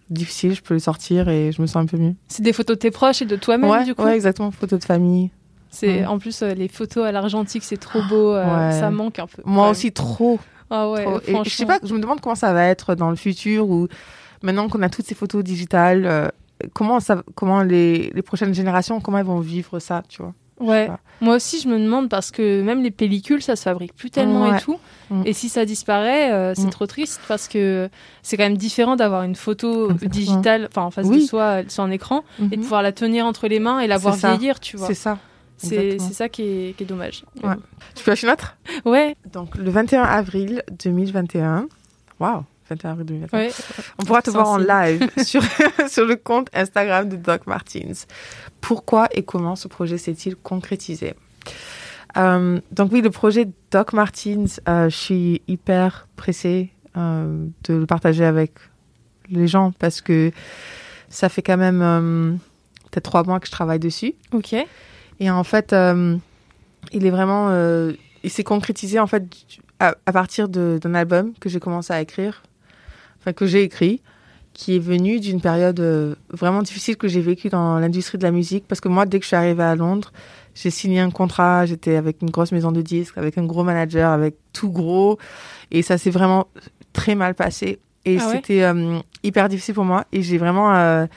[0.10, 2.14] difficile, je peux les sortir et je me sens un peu mieux.
[2.28, 4.04] C'est des photos de tes proches et de toi-même, ouais, du coup.
[4.04, 4.52] ouais, exactement.
[4.52, 5.32] Photos de famille.
[5.70, 6.06] C'est Ouais.
[6.06, 8.34] en plus euh, les photos à l'argentique, c'est trop beau.
[8.34, 8.80] euh, Ouais.
[8.80, 9.42] Ça manque un peu.
[9.46, 10.40] Moi aussi, trop.
[10.70, 11.20] Ah ouais, trop.
[11.28, 13.88] Et je sais pas, je me demande comment ça va être dans le futur ou
[14.42, 16.28] maintenant qu'on a toutes ces photos digitales, euh,
[16.74, 20.34] comment ça, comment les, les prochaines générations, comment elles vont vivre ça, tu vois?
[20.60, 20.90] Ouais.
[21.22, 24.50] Moi aussi, je me demande parce que même les pellicules, ça se fabrique plus tellement
[24.50, 24.58] Ouais.
[24.58, 24.80] et tout.
[25.10, 25.24] Mm.
[25.26, 26.70] Et si ça disparaît, euh, c'est Mm.
[26.72, 27.90] trop triste parce que
[28.22, 30.10] c'est quand même différent d'avoir une photo Exactement.
[30.12, 32.62] digitale, enfin en face de soi, sur un écran, et de Mhm.
[32.64, 34.32] pouvoir la tenir entre les mains et la voir ça.
[34.34, 34.88] vieillir, tu vois.
[34.88, 35.18] C'est ça.
[35.58, 37.24] C'est ça qui est, qui est dommage.
[37.44, 37.56] Ouais.
[37.96, 41.68] Tu peux acheter une autre Ouais, Donc, le 21 avril 2021.
[42.20, 43.38] Waouh, 21 avril 2021.
[43.38, 43.52] ouais.
[44.00, 45.42] On pourra te voir en live sur,
[45.90, 48.06] sur le compte Instagram de Doc Martins.
[48.62, 51.16] Pourquoi et comment ce projet s'est-il concrétisé?
[52.18, 57.86] Euh, Donc oui, le projet Doc Martins, euh, je suis hyper pressée euh, de le
[57.86, 58.54] partager avec
[59.30, 60.32] les gens parce que
[61.10, 62.40] ça fait quand même
[62.92, 64.14] peut-être trois mois que je travaille dessus.
[64.32, 64.56] Ok.
[65.20, 65.74] Et en fait,
[66.92, 67.50] il est vraiment,
[68.24, 69.24] il s'est concrétisé en fait
[69.80, 72.44] à, à partir d'un album que j'ai commencé à écrire,
[73.26, 74.02] enfin que j'ai écrit,
[74.54, 78.32] qui est venu d'une période euh, vraiment difficile que j'ai vécue dans l'industrie de la
[78.32, 78.66] musique.
[78.68, 80.14] Parce que moi, dès que je suis arrivée à Londres,
[80.54, 84.12] j'ai signé un contrat, j'étais avec une grosse maison de disques, avec un gros manager,
[84.12, 85.18] avec tout gros,
[85.72, 86.48] et ça s'est vraiment
[86.94, 87.80] très mal passé.
[88.06, 88.36] Et Ah ouais?
[88.36, 90.06] c'était euh, hyper difficile pour moi.
[90.12, 91.08] Et j'ai vraiment euh,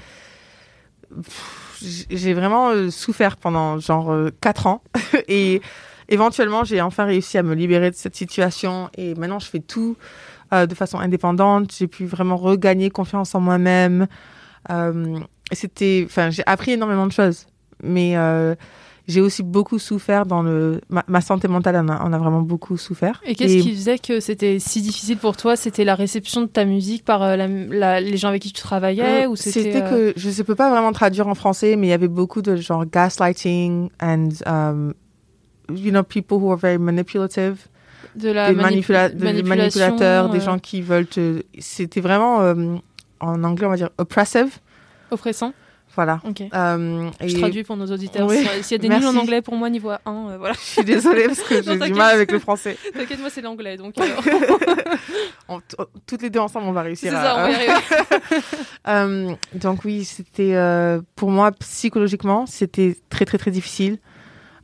[1.83, 4.83] j'ai vraiment souffert pendant genre euh, quatre ans
[5.29, 5.61] et
[6.09, 9.97] éventuellement j'ai enfin réussi à me libérer de cette situation et maintenant je fais tout
[10.53, 14.07] euh, de façon indépendante j'ai pu vraiment regagner confiance en moi-même.
[14.71, 15.19] Euh,
[15.53, 17.47] c'était enfin j'ai appris énormément de choses
[17.83, 18.55] mais euh,
[19.07, 22.43] j'ai aussi beaucoup souffert dans le ma, ma santé mentale en a, en a vraiment
[22.43, 23.23] beaucoup souffert.
[23.25, 25.57] Et qu'est-ce qui faisait que c'était si difficile pour toi?
[25.57, 28.61] C'était la réception de ta musique par euh, la- la- les gens avec qui tu
[28.61, 31.87] travaillais Euh, ou c'était euh, que je ne peux pas vraiment traduire en français, mais
[31.87, 34.93] il y avait beaucoup de genre gaslighting and um,
[35.75, 37.67] you know people who are very manipulative,
[38.19, 41.43] de la des, manipula- manipulateurs, des euh, gens qui veulent te.
[41.59, 42.77] C'était vraiment euh,
[43.21, 44.59] en anglais on va dire oppressive.
[45.11, 45.53] oppressant
[45.95, 46.21] voilà.
[46.55, 48.29] Euh, Je traduis pour nos auditeurs.
[48.29, 48.47] Oui.
[48.63, 50.55] S'il y a- des nuls en anglais, pour moi, niveau 1, voilà.
[50.55, 52.77] Je suis désolée parce que j'ai du mal avec le français.
[52.95, 53.77] T'inquiète, moi, c'est l'anglais.
[53.77, 53.95] Donc,
[55.49, 55.61] On-
[56.07, 57.23] toutes les deux ensemble, on va réussir c'est à.
[57.25, 57.73] ça, on va y arriver.
[58.87, 60.55] Euh, donc oui, c'était
[61.17, 63.99] pour moi psychologiquement, c'était très très très difficile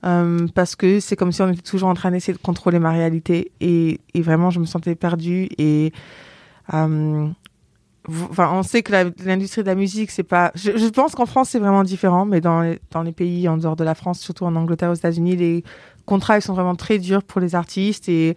[0.04, 2.90] euh, parce que c'est comme si on était toujours en train d'essayer de contrôler ma
[2.90, 5.92] réalité et, vraiment je me sentais perdue et
[6.72, 7.28] euh,
[8.30, 8.92] enfin on sait que
[9.24, 12.60] l'industrie de la musique c'est pas, je, pense qu'en France c'est vraiment différent, mais dans
[12.60, 15.64] les, dans les pays en dehors de la France, surtout en Angleterre, aux États-Unis, les
[16.06, 18.36] contrats ils sont vraiment très durs pour les artistes et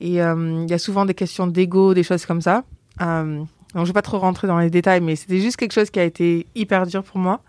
[0.00, 2.64] et euh, il y a souvent des questions d'ego, des choses comme ça.
[3.00, 3.42] Euh,
[3.74, 6.00] donc, je vais pas trop rentrer dans les détails, mais c'était juste quelque chose qui
[6.00, 7.40] a été hyper dur pour moi.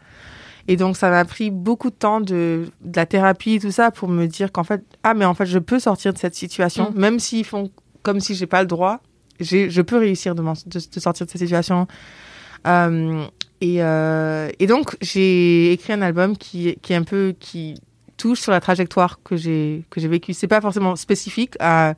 [0.67, 3.89] Et donc, ça m'a pris beaucoup de temps de, de la thérapie et tout ça
[3.91, 6.91] pour me dire qu'en fait, ah, mais en fait, je peux sortir de cette situation,
[6.91, 6.99] Mm.
[6.99, 7.71] même s'ils font
[8.03, 8.99] comme si j'ai pas le droit,
[9.39, 11.87] je peux réussir de, m'en- de, de sortir de cette situation.
[12.67, 13.23] Euh,
[13.61, 17.75] et, euh, et donc, j'ai écrit un album qui, qui est un peu, qui
[18.17, 20.33] touche sur la trajectoire que j'ai, que j'ai vécue.
[20.33, 21.95] C'est pas forcément spécifique à,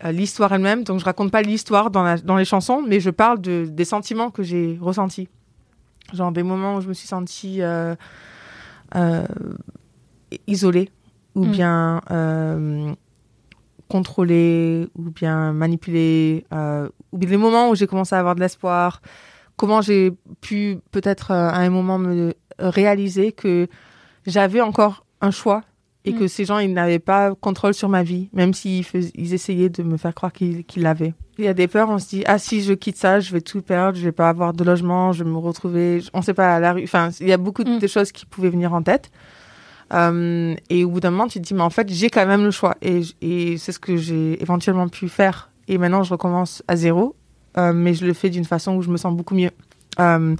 [0.00, 0.84] à l'histoire elle-même.
[0.84, 4.42] Donc, je raconte pas l'histoire dans, les chansons, mais je parle de, des sentiments que
[4.42, 5.28] j'ai ressentis.
[6.12, 7.94] Genre des moments où je me suis sentie euh,
[8.96, 9.26] euh,
[10.46, 10.90] isolée,
[11.34, 11.50] ou Mm.
[11.50, 12.92] bien euh,
[13.88, 16.44] contrôlée, ou bien manipulée,
[17.12, 19.00] ou bien les moments où j'ai commencé à avoir de l'espoir.
[19.56, 23.68] Comment j'ai pu peut-être à un moment me réaliser que
[24.26, 25.62] j'avais encore un choix
[26.04, 26.18] et Mm.
[26.18, 28.84] que ces gens, ils n'avaient pas contrôle sur ma vie, même s'ils
[29.14, 31.14] ils essayaient de me faire croire qu'ils l'avaient.
[31.38, 33.40] Il y a des peurs, on se dit, ah, si je quitte ça, je vais
[33.40, 36.56] tout perdre, je vais pas avoir de logement, je vais me retrouver, on sait pas,
[36.56, 36.84] à la rue.
[36.84, 37.78] Enfin, il y a beaucoup Mm.
[37.78, 39.10] de choses qui pouvaient venir en tête.
[39.94, 42.44] Euh, et au bout d'un moment, tu te dis, mais en fait, j'ai quand même
[42.44, 42.76] le choix.
[42.80, 43.02] Et
[43.58, 45.50] c'est ce que j'ai éventuellement pu faire.
[45.68, 47.14] Et maintenant, je recommence à zéro,
[47.58, 49.50] euh, mais je le fais d'une façon où je me sens beaucoup mieux.
[50.00, 50.34] Euh,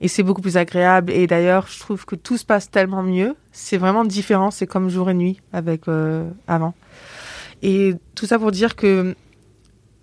[0.00, 1.12] et c'est beaucoup plus agréable.
[1.12, 3.36] Et d'ailleurs, je trouve que tout se passe tellement mieux.
[3.52, 4.50] C'est vraiment différent.
[4.50, 6.74] C'est comme jour et nuit avec euh, avant.
[7.62, 9.14] Et tout ça pour dire que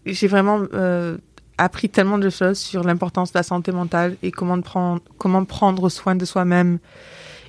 [0.05, 1.17] j'ai vraiment euh,
[1.57, 5.89] appris tellement de choses sur l'importance de la santé mentale et comment, prendre, comment prendre
[5.89, 6.77] soin de soi-même.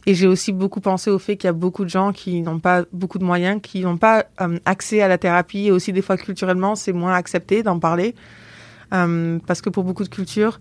[0.06, 2.60] Et j'ai aussi beaucoup pensé au fait qu'il y a beaucoup de gens qui n'ont
[2.60, 5.66] pas beaucoup de moyens, qui n'ont pas euh, accès à la thérapie.
[5.66, 8.14] Et aussi, des fois, culturellement, c'est moins accepté d'en parler.
[8.90, 10.60] Parce que pour beaucoup de cultures,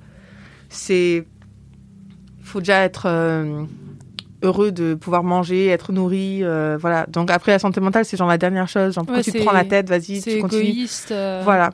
[0.67, 1.25] c'est.
[2.47, 3.63] Il faut déjà être euh,
[4.41, 6.39] heureux de pouvoir manger, être nourri.
[6.43, 7.05] euh, voilà.
[7.07, 8.93] Donc, après, la santé mentale, c'est genre la dernière chose.
[8.93, 10.61] Genre, pourquoi Ouais, tu te prends la tête, vas-y, tu continues.
[10.63, 11.11] égoïste.
[11.11, 11.71] euh, Voilà.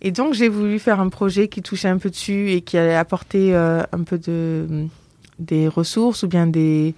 [0.00, 2.94] Et donc, j'ai voulu faire un projet qui touchait un peu dessus et qui allait
[2.96, 4.86] apporter euh, un peu de,
[5.38, 6.94] des ressources ou bien des.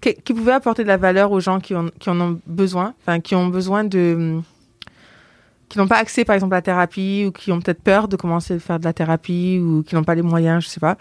[0.00, 2.94] qui, qui pouvait apporter de la valeur aux gens qui, ont, qui en ont besoin,
[3.02, 4.40] enfin, qui ont besoin de.
[5.70, 8.16] Qui n'ont pas accès, par exemple, à la thérapie ou qui ont peut-être peur de
[8.16, 10.98] commencer à faire de la thérapie ou qui n'ont pas les moyens, je sais pas.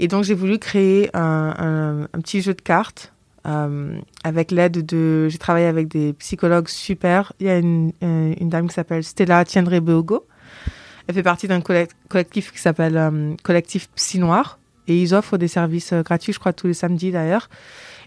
[0.00, 3.12] Et donc, j'ai voulu créer un, petit jeu de cartes.
[3.46, 7.32] euh, avec l'aide de, j'ai travaillé avec des psychologues super.
[7.38, 10.26] Il y a une, une dame qui s'appelle Stella Tiendre Beogo.
[11.06, 14.58] Elle fait partie d'un collect- collectif qui s'appelle euh, Collectif Psy Noir.
[14.88, 17.48] Et ils offrent des services euh, gratuits, je crois, tous les samedis d'ailleurs.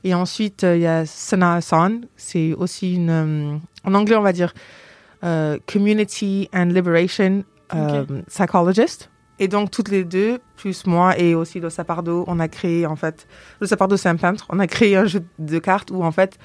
[0.04, 2.06] Et ensuite, euh, il y a Sana Hassan.
[2.17, 4.88] C'est aussi une, euh, en anglais, on va dire, euh,
[5.21, 9.10] Community and Liberation euh, Psychologist.
[9.39, 13.25] Et donc, toutes les deux, plus moi et aussi Sapardo, on a créé, en fait,
[13.62, 14.45] Sapardo, c'est un peintre.
[14.49, 16.38] On a créé un jeu de cartes où, en fait,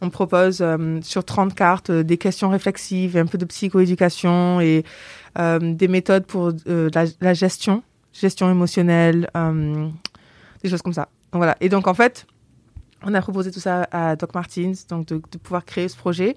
[0.00, 4.84] on propose euh, sur 30 cartes euh, des questions réflexives, un peu de psychoéducation et
[5.40, 9.88] euh, des méthodes pour euh, la, la gestion, gestion émotionnelle, euh,
[10.62, 11.08] des choses comme ça.
[11.32, 11.56] Donc, voilà.
[11.60, 12.26] Et donc, en fait,
[13.02, 16.36] on a proposé tout ça à Doc Martins, donc de, de pouvoir créer ce projet.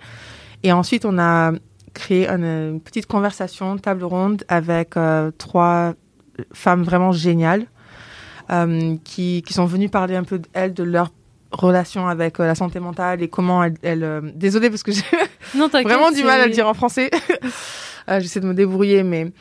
[0.63, 1.51] Et ensuite, on a
[1.93, 5.93] créé une, une petite conversation, table ronde, avec euh, trois
[6.53, 7.65] femmes vraiment géniales
[8.51, 11.11] euh, qui, qui sont venues parler un peu d'elles, de leur
[11.51, 13.75] relation avec euh, la santé mentale et comment elles...
[13.81, 15.03] elles euh, Désolée parce que j'ai
[15.83, 17.09] vraiment du mal à le dire en français.
[18.09, 19.31] Euh, J'essaie de me débrouiller, mais...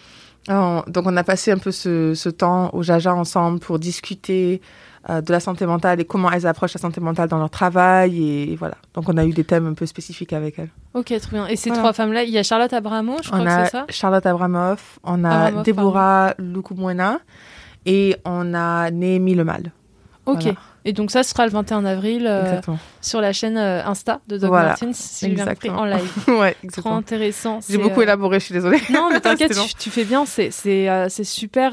[0.48, 4.60] donc on a passé un peu ce, ce temps au Jaja ensemble pour discuter
[5.08, 8.50] euh, de la santé mentale et comment elles approchent la santé mentale dans leur travail
[8.52, 8.74] et, voilà.
[8.94, 10.68] Donc on a eu des thèmes un peu spécifiques avec elles.
[10.92, 11.46] Ok, très bien.
[11.46, 11.82] Et ces Voilà.
[11.82, 15.24] trois femmes-là, il y a Charlotte Abramo, je crois que c'est ça Charlotte Abramoff, on
[15.24, 17.20] a Abramoff, Deborah Lukumwena
[17.86, 19.72] et on a Néhémie Lemal.
[20.26, 20.42] Ok.
[20.42, 20.58] Voilà.
[20.84, 22.60] Et donc ça sera le 21 avril euh,
[23.02, 24.68] sur la chaîne euh, Insta de Doc Voilà.
[24.68, 25.80] Martens, si j'ai bien compris, Exactement.
[25.82, 25.84] en
[26.36, 26.40] live.
[26.40, 27.60] ouais, Trop intéressant.
[27.68, 28.80] J'ai beaucoup euh, élaboré, je suis désolée.
[28.90, 30.24] Non, mais t'inquiète, tu, tu fais bien.
[30.24, 30.50] C'est
[31.24, 31.72] super,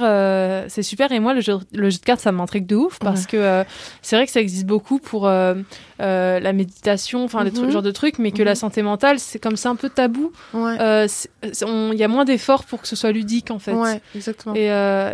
[0.69, 1.11] c'est super.
[1.11, 3.27] Et moi, le jeu, le jeu de cartes, ça m'intrigue de ouf parce Ouais.
[3.31, 3.63] que
[4.01, 7.71] c'est vrai que ça existe beaucoup pour la méditation, enfin le Mhm.
[7.71, 8.55] genre de trucs, mais que la Mhm.
[8.55, 10.31] santé mentale, c'est comme c'est un peu tabou.
[10.53, 11.07] Ouais.
[11.43, 13.73] Il y a moins d'efforts pour que ce soit ludique en fait.
[13.73, 14.53] ouais, exactement.
[14.55, 14.67] Et,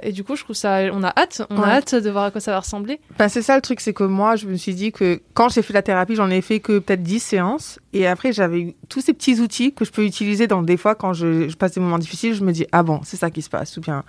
[0.08, 2.32] et du coup, je trouve ça, on a hâte, on a hâte de voir à
[2.32, 3.00] quoi ça va ressembler.
[3.20, 5.62] Ben, c'est ça le truc, c'est que moi, je me suis dit que quand j'ai
[5.62, 7.80] fait la thérapie, j'en ai fait que peut-être 10 séances.
[7.94, 11.14] Et après, j'avais tous ces petits outils que je peux utiliser dans des fois quand
[11.14, 12.34] je, je passe des moments difficiles.
[12.34, 13.78] Je me dis, ah bon, c'est ça qui se passe.
[13.78, 14.04] Ou bien,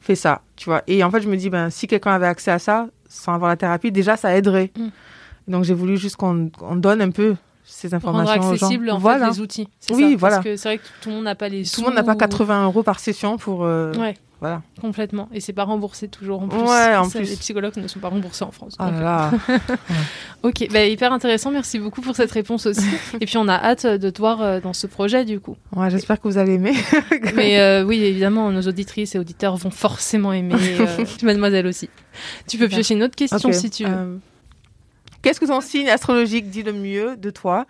[0.00, 0.82] fais ça, tu vois.
[0.86, 3.48] Et en fait, je me dis, ben, si quelqu'un avait accès à ça, sans avoir
[3.50, 4.70] la thérapie, déjà, ça aiderait.
[4.76, 4.88] Mm.
[5.48, 7.34] Donc, j'ai voulu juste qu'on donne un peu
[7.66, 8.66] ces Rendre informations aux gens.
[8.66, 9.26] accessible en voilà.
[9.26, 9.68] fait les outils.
[9.90, 10.36] Oui, ça, voilà.
[10.36, 12.02] Parce que c'est vrai que tout le monde n'a pas les Tout le monde n'a
[12.02, 12.18] pas sous.
[12.18, 13.64] 80 euros par session pour.
[13.64, 14.62] euh, Ouais, Voilà.
[14.80, 15.28] complètement.
[15.32, 16.58] Et c'est pas remboursé toujours en plus.
[16.58, 17.30] Ouais, en Ça, plus.
[17.30, 18.74] Les psychologues ne sont pas remboursés en France.
[18.78, 19.58] Ah donc, là là.
[20.42, 21.50] Ok, bah, hyper intéressant.
[21.50, 22.86] Merci beaucoup pour cette réponse aussi.
[23.20, 25.56] Et puis on a hâte de te voir euh, dans ce projet du coup.
[25.74, 26.74] Ouais, J'espère que vous allez aimer.
[27.34, 30.54] Mais euh, oui, évidemment, nos auditrices et auditeurs vont forcément aimer.
[30.80, 31.88] euh, Mademoiselle aussi.
[32.46, 33.90] Tu peux piocher une autre question si tu veux.
[33.90, 34.16] euh,
[35.22, 37.66] Qu'est-ce que ton signe astrologique dit le mieux de toi?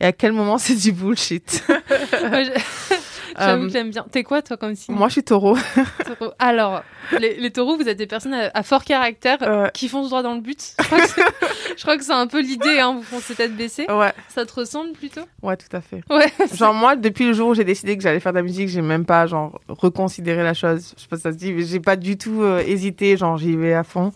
[0.00, 1.62] Et à quel moment c'est du bullshit?
[1.68, 2.94] Ouais, je-
[3.38, 4.04] J'avoue Euh, que j'aime bien.
[4.10, 5.56] T'es quoi toi comme signe Moi, je suis taureau.
[6.18, 6.82] taureau Alors,
[7.20, 10.22] les, les taureaux, vous êtes des personnes à, à fort caractère Euh, qui foncent droit
[10.22, 10.74] dans le but.
[10.78, 13.86] Je crois que c'est- un peu l'idée, hein, vous foncez tête baissée.
[13.90, 15.22] ouais, Ça te ressemble plutôt?
[15.42, 16.02] Ouais, tout à fait.
[16.10, 16.26] Ouais.
[16.54, 18.82] Genre moi, depuis le jour où j'ai décidé que j'allais faire de la musique, j'ai
[18.82, 20.94] même pas genre reconsidéré la chose.
[20.96, 23.16] Je sais pas si ça se dit, mais j'ai pas du tout euh, hésité.
[23.16, 24.12] Genre j'y vais à fond.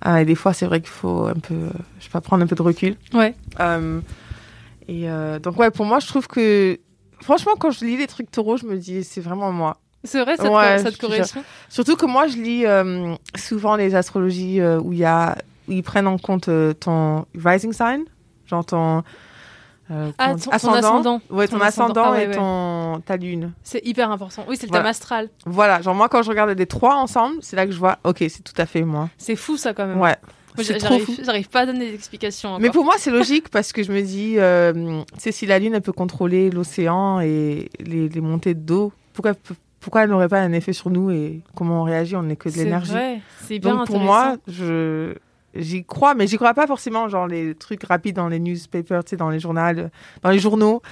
[0.00, 2.44] Ah, et des fois, c'est vrai qu'il faut un peu, euh, je sais pas, prendre
[2.44, 2.94] un peu de recul.
[3.12, 3.34] Ouais.
[3.58, 4.00] Euh,
[4.86, 6.78] et euh, donc ouais, pour moi, je trouve que
[7.22, 9.76] franchement, quand je lis les trucs taureaux, je me dis c'est vraiment moi.
[10.04, 11.08] C'est vrai, ça te, Ouais, ça te je te jure.
[11.08, 15.36] correspond Surtout que moi, je lis euh, souvent les astrologies euh, où y a,
[15.68, 18.04] où ils prennent en compte euh, ton rising sign,
[18.46, 19.02] genre ton,
[19.90, 21.20] euh, Ah, ton- ton ascendant.
[21.30, 22.04] Ouais, Ton ton ascendant, ascendant.
[22.04, 22.34] Ah ouais, et ouais.
[22.34, 23.52] ton ta lune.
[23.64, 24.44] C'est hyper important.
[24.48, 24.84] Oui, c'est le Voilà.
[24.84, 25.28] thème astral.
[25.46, 28.18] Voilà, genre moi quand je regarde les trois ensemble, c'est là que je vois, ok,
[28.28, 29.08] c'est tout à fait moi.
[29.18, 30.00] C'est fou ça quand même.
[30.00, 30.16] Ouais.
[30.62, 30.80] C'est
[31.24, 32.60] j'arrive, pas à donner des explications encore.
[32.60, 35.74] Mais pour moi, c'est logique parce que je me dis, euh, sais, si la Lune,
[35.74, 39.32] elle peut contrôler l'océan et les, les montées d'eau, pourquoi,
[39.80, 42.16] pourquoi elle n'aurait pas un effet sur nous et comment on réagit?
[42.16, 42.92] On n'est que de c'est l'énergie.
[42.92, 45.14] vrai, c'est hyper Donc pour moi, je
[45.54, 49.10] j'y crois, mais j'y crois pas forcément genre les trucs rapides dans les newspapers, tu
[49.10, 49.60] sais, dans les journaux,
[50.22, 50.82] dans les journaux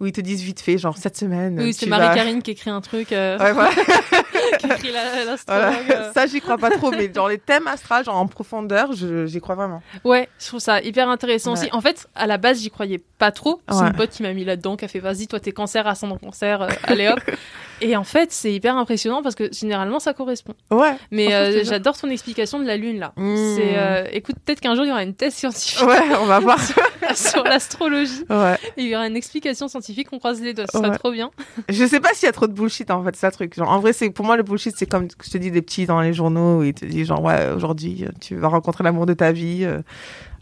[0.00, 1.58] où ils te disent vite fait, genre cette semaine.
[1.60, 3.70] oui, c'est vas- Marie-Karine qui écrit un truc, euh, Ouais, voilà.
[4.58, 5.74] qui écrit la- l'astrologue.
[5.86, 6.00] Voilà.
[6.08, 6.12] euh.
[6.12, 9.54] Ça, j'y crois pas trop, mais dans les thèmes astrales, genre en profondeur, j'y crois
[9.54, 9.82] vraiment.
[10.04, 11.58] Ouais, je trouve ça hyper intéressant Ouais.
[11.60, 11.68] aussi.
[11.72, 13.60] En fait, à la base, j'y croyais pas trop.
[13.70, 13.86] C'est Ouais.
[13.88, 16.62] une pote qui m'a mis là-dedans, qui a fait vas-y, toi t'es cancer, ascendant cancer,
[16.62, 17.20] euh, allez hop.
[17.80, 20.54] Et en fait, c'est hyper impressionnant parce que généralement ça correspond.
[20.72, 20.96] Ouais.
[21.12, 23.12] Mais euh, j'adore ton explication de la lune là.
[23.16, 23.36] Mmh.
[23.56, 26.40] C'est, euh, écoute, peut-être qu'un jour il y aura une thèse scientifique Ouais, on va
[26.40, 26.58] voir.
[27.14, 28.24] sur l'astrologie.
[28.28, 28.56] Ouais.
[28.76, 30.90] Et il y aura une explication scientifique, on croise les doigts, ce Ouais.
[30.98, 31.30] trop bien.
[31.68, 33.54] Je sais pas s'il y a trop de bullshit en fait, ça truc.
[33.54, 35.84] Genre, en vrai, c'est pour moi le bullshit, c'est comme je te dis des petits
[35.86, 39.04] dans les journaux où ils te disent genre ouais aujourd'hui euh, tu vas rencontrer l'amour
[39.06, 39.82] de ta vie, euh,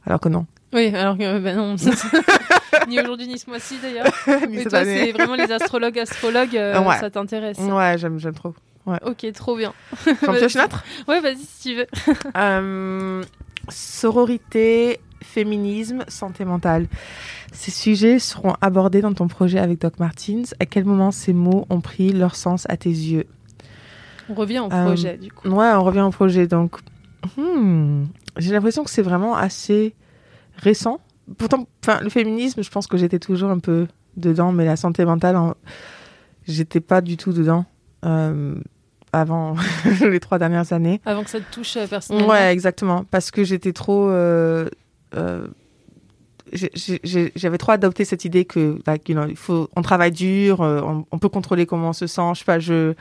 [0.07, 0.47] alors que non.
[0.73, 1.77] Oui, alors que euh, ben non,
[2.89, 4.07] ni aujourd'hui ni ce mois-ci d'ailleurs.
[4.25, 6.99] Cette toi, c'est vraiment les astrologues, astrologues, euh, Ouais.
[6.99, 7.59] ça t'intéresse.
[7.59, 8.55] Ouais, j'aime, j'aime trop.
[9.05, 9.73] Ok, trop bien.
[10.25, 10.85] J'en pioche une autre?
[11.09, 11.87] Ouais, vas-y si tu veux.
[13.69, 16.87] Sororité, féminisme, santé mentale.
[17.53, 20.43] Ces sujets seront abordés dans ton projet avec Doc Martins.
[20.61, 23.27] À quel moment ces mots ont pris leur sens à tes yeux?
[24.29, 25.49] On revient au Euh, projet du coup.
[25.49, 26.47] Ouais, on revient au projet.
[26.47, 26.77] Donc,
[27.37, 28.05] hmm,
[28.39, 29.95] j'ai l'impression que c'est vraiment assez
[30.57, 31.01] récent.
[31.39, 31.67] Pourtant,
[32.03, 33.87] le féminisme, je pense que j'étais toujours un peu
[34.17, 35.55] dedans, mais la santé mentale, en-
[36.47, 37.65] j'étais pas du tout dedans
[38.05, 38.55] euh,
[39.13, 39.57] avant
[40.01, 41.01] les trois dernières années.
[41.05, 42.29] Avant que ça te touche euh, personnellement.
[42.31, 43.05] Ouais, exactement.
[43.11, 44.09] Parce que j'étais trop.
[44.09, 44.69] euh,
[47.35, 51.05] J'avais trop adopté cette idée que, like, you know, il faut, on travaille dur, on,
[51.11, 52.23] on peut contrôler comment on se sent.
[52.35, 52.95] Je sais pas, je,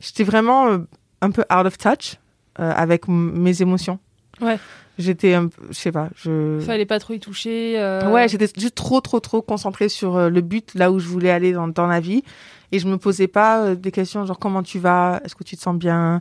[0.00, 0.78] j'étais vraiment euh,
[1.20, 2.16] un peu out of touch
[2.60, 3.98] euh, avec mes émotions.
[4.40, 4.58] Ouais.
[4.98, 6.58] J'étais, un peu- je sais pas, je.
[6.60, 7.74] Fallait pas trop y toucher.
[7.78, 11.06] euh, Ouais, j'étais juste trop, trop, trop concentrée sur euh, le but, là où je
[11.06, 12.24] voulais aller dans, dans la vie.
[12.72, 15.56] Et je me posais pas euh, des questions genre comment tu vas, est-ce que tu
[15.56, 16.20] te sens bien,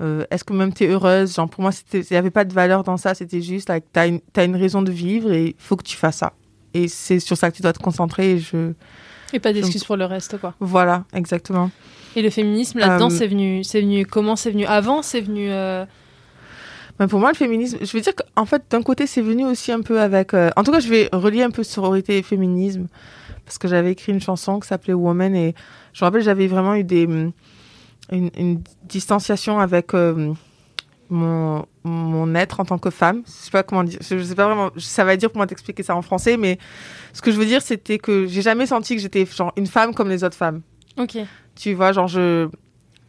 [0.00, 1.34] euh, est-ce que même tu es heureuse?
[1.34, 4.00] Genre pour moi, il n'y avait pas de valeur dans ça, c'était juste, like, tu
[4.00, 6.32] as, une t'as une raison de vivre et il faut que tu fasses ça.
[6.72, 8.32] Et c'est sur ça que tu dois te concentrer.
[8.32, 8.72] Et je...
[9.34, 10.54] Et pas d'excuses pour le reste, quoi.
[10.60, 11.70] Voilà, exactement.
[12.16, 14.34] Et le féminisme, là-dedans, Euh, c'est venu, c'est venu comment?
[14.36, 15.02] C'est venu avant?
[15.02, 15.48] C'est venu.
[15.50, 15.84] euh,
[16.98, 19.70] Mais pour moi, le féminisme, je veux dire qu'en fait, d'un côté, c'est venu aussi
[19.70, 20.32] un peu avec.
[20.34, 22.86] euh, En tout cas, je vais relier un peu sororité et féminisme
[23.44, 25.54] parce que j'avais écrit une chanson qui s'appelait Woman et
[25.92, 27.32] je me rappelle, j'avais vraiment eu des hum,
[28.10, 29.92] une, une distanciation avec
[31.10, 33.22] mon, mon être en tant que femme.
[33.26, 33.98] Je sais pas comment dire.
[34.00, 34.70] Je, sais pas vraiment.
[34.78, 36.58] Ça va être dur pour moi d'expliquer ça en français, mais
[37.12, 39.94] ce que je veux dire, c'était que j'ai jamais senti que j'étais genre une femme
[39.94, 40.62] comme les autres femmes.
[40.98, 41.18] Ok.
[41.54, 42.48] Tu vois, genre je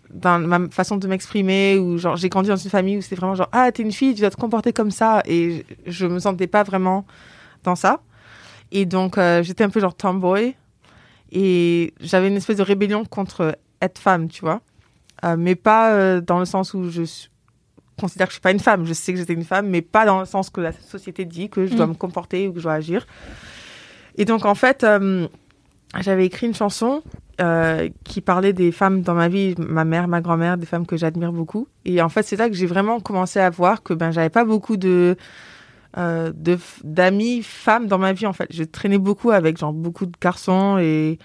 [0.09, 3.35] dans ma façon de m'exprimer ou genre j'ai grandi dans une famille où c'était vraiment
[3.35, 5.21] genre ah t'es une fille tu dois te comporter comme ça.
[5.25, 7.05] Et je, je me sentais pas vraiment
[7.63, 8.01] dans ça.
[8.71, 10.55] Et donc euh, j'étais un peu genre tomboy.
[11.31, 14.61] Et j'avais une espèce de rébellion contre être femme tu vois.
[15.25, 17.01] Euh, mais pas euh, dans le sens où je
[17.99, 18.85] considère que je suis pas une femme.
[18.85, 21.49] Je sais que j'étais une femme mais pas dans le sens que la société dit
[21.49, 21.89] que je dois Mm.
[21.89, 23.05] me comporter ou que je dois agir.
[24.15, 24.85] Et donc en fait
[25.99, 27.03] j'avais écrit une chanson
[27.39, 30.97] euh, qui parlait des femmes dans ma vie, ma mère, ma grand-mère, des femmes que
[30.97, 31.67] j'admire beaucoup.
[31.85, 34.43] Et en fait, c'est là que j'ai vraiment commencé à voir que ben j'avais pas
[34.43, 35.15] beaucoup de
[35.99, 36.33] euh,
[36.83, 38.47] d'amis femmes dans ma vie en fait.
[38.49, 41.19] Je traînais beaucoup avec genre beaucoup de garçons et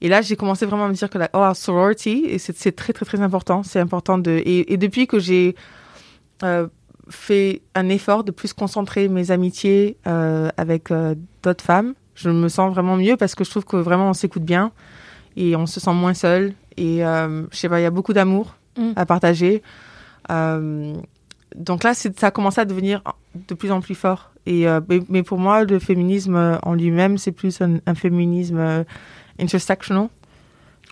[0.00, 3.04] et là j'ai commencé vraiment à me dire que la oh, sorority c'est très très
[3.04, 3.64] très important.
[3.64, 5.56] C'est important de et, depuis que j'ai
[6.44, 6.68] euh,
[7.08, 10.92] fait un effort de plus concentrer mes amitiés avec
[11.42, 14.44] d'autres femmes, je me sens vraiment mieux parce que je trouve que vraiment on s'écoute
[14.44, 14.70] bien
[15.40, 16.52] et on se sent moins seul.
[16.76, 18.92] Et euh, je sais pas, il y a beaucoup d'amour Mm.
[18.94, 19.62] à partager.
[20.30, 20.94] Euh,
[21.56, 23.02] donc là, ça a commencé à devenir
[23.48, 24.30] de plus en plus fort.
[24.46, 28.84] Et, euh, mais, pour moi, le féminisme en lui-même, c'est plus un, un féminisme
[29.40, 30.08] intersectional.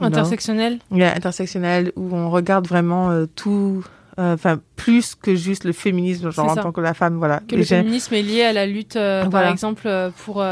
[0.01, 0.79] Intersectionnel.
[0.91, 3.85] Yeah, intersectionnel, où on regarde vraiment euh, tout,
[4.19, 7.41] euh, enfin, plus que juste le féminisme, genre en tant que la femme, voilà.
[7.49, 9.89] Que Et le féminisme est lié à la lutte, euh, par exemple,
[10.25, 10.45] pour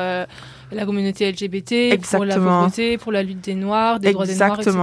[0.74, 4.60] la communauté LGBT, pour la pauvreté, pour la lutte des Noirs, des droits des Noirs,
[4.60, 4.76] etc.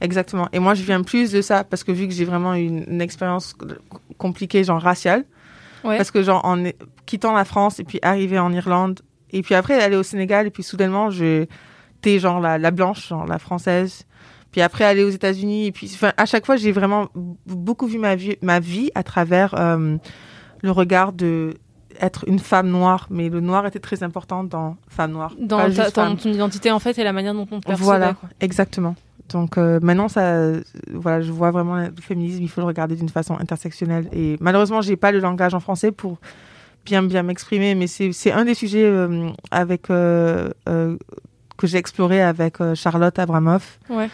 [0.00, 0.48] Exactement.
[0.52, 3.00] Et moi, je viens plus de ça parce que vu que j'ai vraiment une, une
[3.02, 3.54] expérience
[4.18, 5.24] compliquée, genre raciale,
[5.82, 5.96] Ouais.
[5.96, 6.62] parce que genre en
[7.06, 10.50] quittant la France et puis arriver en Irlande et puis après aller au Sénégal et
[10.50, 14.04] puis soudainement j'étais genre la, la blanche, genre la française.
[14.52, 17.08] Puis après aller aux États-Unis et puis à chaque fois j'ai vraiment
[17.46, 19.96] beaucoup vu ma vie ma vie à travers euh,
[20.62, 21.54] le regard de
[22.00, 25.34] être une femme noire, mais le noir était très important dans femme noire.
[25.38, 26.16] Dans, ta- femme.
[26.16, 27.84] ton identité, en fait, et la manière dont on te percevait.
[27.84, 28.28] Voilà, quoi.
[28.40, 28.94] exactement.
[29.30, 30.60] Donc euh, maintenant, ça, euh,
[30.92, 34.08] voilà, je vois vraiment le féminisme, il faut le regarder d'une façon intersectionnelle.
[34.12, 36.18] Et malheureusement, j'ai pas le langage en français pour
[36.84, 42.56] bien bien m'exprimer, mais c'est un des sujets euh, avec euh, que j'ai exploré avec
[42.74, 44.08] Charlotte Abramoff, Ouais.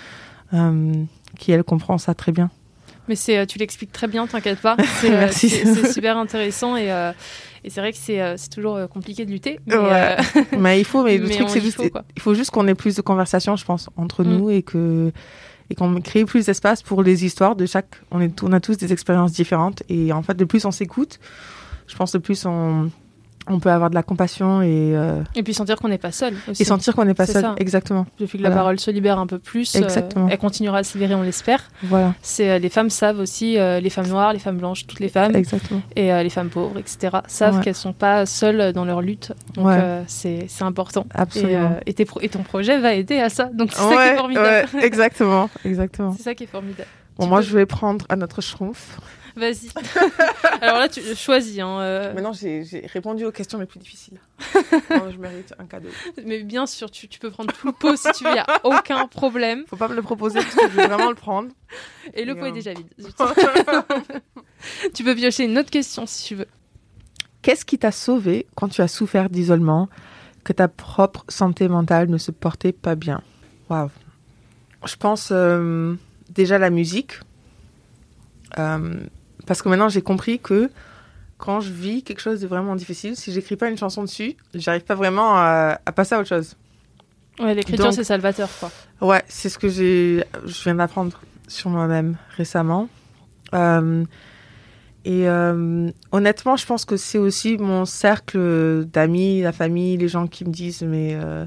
[1.39, 2.51] qui elle comprend ça très bien.
[3.09, 4.77] Mais c'est, tu l'expliques très bien, t'inquiète pas.
[5.01, 5.49] C'est, Merci.
[5.49, 7.13] c'est- c'est super intéressant et, euh,
[7.67, 9.59] et c'est vrai que c'est, euh, toujours euh, compliqué de lutter.
[9.67, 10.17] Mais, Ouais.
[10.37, 12.67] euh, mais il faut, mais le Mais truc c'est juste, faut, il faut juste qu'on
[12.69, 14.29] ait plus de conversations, je pense, entre Mm.
[14.29, 15.13] nous et que
[15.69, 17.97] et qu'on crée plus d'espace pour les histoires de chaque.
[18.13, 21.19] On est, on a tous des expériences différentes et en fait, le plus on s'écoute,
[21.89, 22.89] je pense, le plus on
[23.49, 26.35] on peut avoir de la compassion et euh, et puis sentir qu'on n'est pas seul
[26.49, 26.63] aussi.
[26.63, 27.43] et sentir qu'on n'est pas seul.
[27.43, 27.55] ça.
[27.59, 28.07] Exactement.
[28.19, 30.29] Depuis que la parole se libère un peu plus, euh, Exactement.
[30.31, 31.63] elle continuera à se libérer, on l'espère.
[31.85, 32.15] Voilà.
[32.23, 35.35] C'est euh, les femmes savent aussi, les femmes noires, les femmes blanches, toutes les femmes
[35.37, 35.83] Exactement.
[35.95, 37.19] et les femmes pauvres, etc.
[37.29, 37.63] savent Ouais.
[37.65, 39.33] qu'elles sont pas seules dans leur lutte.
[39.55, 40.03] Donc Ouais.
[40.07, 41.07] c'est c'est important.
[41.15, 41.77] Et, Absolument.
[41.87, 43.45] et, tes pro- et ton projet va aider à ça.
[43.55, 44.69] Donc c'est ça qui est formidable.
[44.83, 46.13] exactement, exactement.
[46.17, 46.89] C'est ça qui est formidable.
[47.19, 48.99] Bon, Tu moi, peux- je vais prendre un autre schtroumpf.
[49.37, 49.69] Vas-y.
[50.63, 51.59] Alors là, tu choisis.
[51.59, 54.19] Hein, euh, Maintenant, j'ai répondu aux questions les plus difficiles.
[54.91, 55.89] Non, je mérite un cadeau.
[56.25, 58.39] mais bien sûr, tu, tu peux prendre tout le pot si tu veux, il n'y
[58.39, 59.65] a aucun problème.
[59.69, 61.51] Faut pas me le proposer parce que je vais vraiment le prendre.
[62.15, 62.89] Et le pot est déjà vide.
[64.95, 66.47] tu peux piocher une autre question si tu veux.
[67.43, 69.89] Qu'est-ce qui t'a sauvé quand tu as souffert d'isolement,
[70.45, 73.23] que ta propre santé mentale ne se portait pas bien?
[73.69, 73.91] Waouh.
[74.85, 75.95] Je pense euh,
[76.31, 77.21] déjà la musique.
[78.59, 78.95] Euh,
[79.47, 80.71] parce que maintenant j'ai compris que
[81.39, 84.85] quand je vis quelque chose de vraiment difficile, si j'écris pas une chanson dessus, j'arrive
[84.85, 86.57] pas vraiment à, à passer à autre chose.
[87.39, 88.71] Ouais, l'écriture, c'est salvateur, quoi.
[89.03, 92.89] Ouais, c'est ce que j'ai, je viens d'apprendre sur moi-même récemment.
[93.55, 94.05] Euh,
[95.05, 100.27] et euh, honnêtement, je pense que c'est aussi mon cercle d'amis, la famille, les gens
[100.27, 101.45] qui me disent mais euh,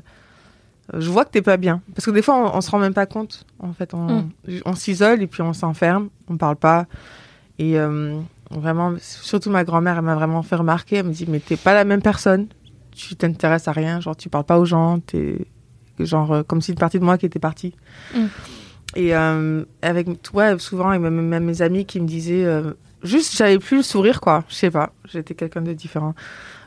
[0.94, 1.82] je vois que t'es pas bien.
[1.96, 3.46] Parce que des fois, on, on se rend même pas compte.
[3.60, 4.30] En fait, on, Mm.
[4.66, 6.86] on s'isole et puis on s'enferme, on parle pas.
[7.60, 8.20] Et euh,
[8.50, 10.98] vraiment, surtout ma grand-mère, elle m'a vraiment fait remarquer.
[10.98, 12.48] Elle me dit mais t'es pas la même personne.
[12.92, 15.46] Tu t'intéresses à rien, genre tu parles pas aux gens, t'es
[16.00, 17.76] genre euh, comme si une partie de moi qui était partie.
[18.16, 18.26] Mm.
[18.96, 22.72] Et euh, avec toi, souvent, et même, même mes amis qui me disaient, euh,
[23.04, 24.44] juste, j'avais plus le sourire, quoi.
[24.50, 26.16] Je sais pas, j'étais quelqu'un de différent.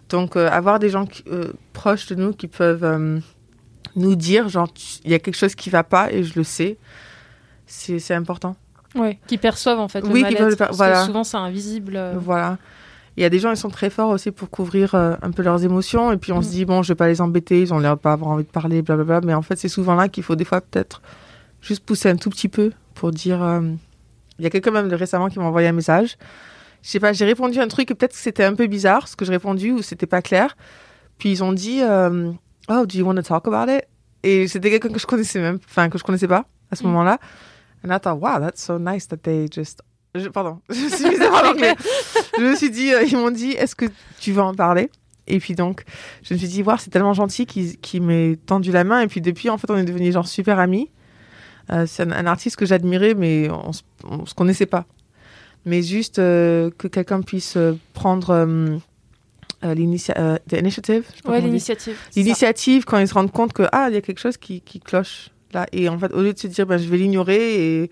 [0.08, 1.24] Donc, euh, avoir des gens qui-
[1.72, 3.20] proches de nous qui peuvent
[3.96, 4.68] nous dire, genre,
[5.04, 6.76] il y a quelque chose qui va pas et je le sais,
[7.66, 8.54] c'est important.
[8.94, 11.04] Ouais, qui perçoivent en fait le Oui, qui mal-être, peuvent le parce voilà.
[11.06, 11.94] souvent c'est invisible.
[11.96, 12.14] euh.
[12.18, 12.58] Voilà.
[13.16, 15.42] Il y a des gens, ils sont très forts aussi pour couvrir euh, un peu
[15.42, 16.12] leurs émotions.
[16.12, 16.42] Et puis on Mm.
[16.42, 18.48] se dit, bon, je vais pas les embêter, ils ont l'air pas avoir envie de
[18.50, 19.20] parler, blablabla.
[19.22, 21.02] Mais en fait, c'est souvent là qu'il faut des fois peut-être
[21.60, 23.42] juste pousser un tout petit peu pour dire.
[23.42, 23.60] euh,
[24.38, 26.16] Il y a quelqu'un même de récemment qui m'a envoyé un message
[26.84, 29.14] je sais pas, j'ai répondu un truc et peut-être que c'était un peu bizarre ce
[29.14, 30.56] que j'ai répondu ou c'était pas clair.
[31.16, 32.32] Puis ils ont dit, euh,
[32.68, 33.84] oh, do you want to talk about it?
[34.24, 36.86] Et c'était quelqu'un que je connaissais même, enfin que je connaissais pas à ce Mm.
[36.88, 37.18] moment-là.
[37.84, 39.82] And I thought, wow, that's so nice that they just.
[40.14, 41.74] Je- pardon, je me suis parler anglais.
[42.38, 43.86] Je me suis dit, euh, ils m'ont dit, est-ce que
[44.20, 44.90] tu veux en parler?
[45.26, 45.84] Et puis donc,
[46.22, 49.00] je me suis dit, wow, c'est tellement gentil qu'il qu'il m'ait tendu la main.
[49.00, 50.90] Et puis depuis, en fait, on est devenus genre super amis.
[51.70, 53.70] Euh, c'est un, un artiste que j'admirais, mais on,
[54.04, 54.84] on se connaissait pas.
[55.64, 58.76] Mais juste euh, que quelqu'un puisse euh, prendre euh,
[59.64, 61.96] euh, l'initia- the initiative, je sais pas Ouais, l'initiative.
[62.16, 64.80] l'initiative quand ils se rendent compte que ah il y a quelque chose qui, qui
[64.80, 67.90] cloche là et en fait au lieu de se dire ben, je vais l'ignorer et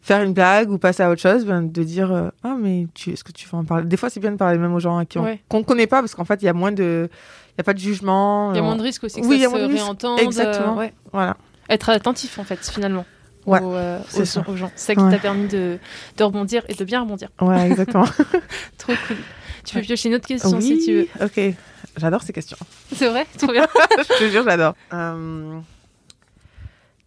[0.00, 3.22] faire une blague ou passer à autre chose ben, de dire euh, ah mais est-ce
[3.24, 3.84] que tu veux en parler?
[3.86, 5.02] Des fois c'est bien de parler même aux gens
[5.48, 7.08] qu'on connaît pas parce qu'en fait il y a moins de
[7.54, 9.26] il y a pas de jugement Il y a euh, moins de risques aussi que
[9.26, 10.20] Oui, il y a ça se moins de réentende.
[10.20, 10.72] Exactement.
[10.74, 10.94] euh, ouais.
[11.12, 11.36] voilà
[11.68, 13.04] Être attentif, en fait, finalement.
[13.44, 14.44] Ouais, aux, euh, c'est aux, ça.
[14.48, 14.70] aux gens.
[14.74, 15.10] C'est ça qui Ouais.
[15.10, 15.78] t'a permis de,
[16.16, 17.28] de rebondir et de bien rebondir.
[17.42, 18.04] ouais exactement
[18.78, 19.16] Trop cool.
[19.64, 21.08] Tu peux piocher une autre question oui si tu veux.
[21.26, 21.54] ok
[21.98, 22.56] j'adore ces questions
[22.94, 23.26] C'est vrai?
[23.36, 23.66] Trop bien.
[23.98, 25.58] je te jure j'adore Euh,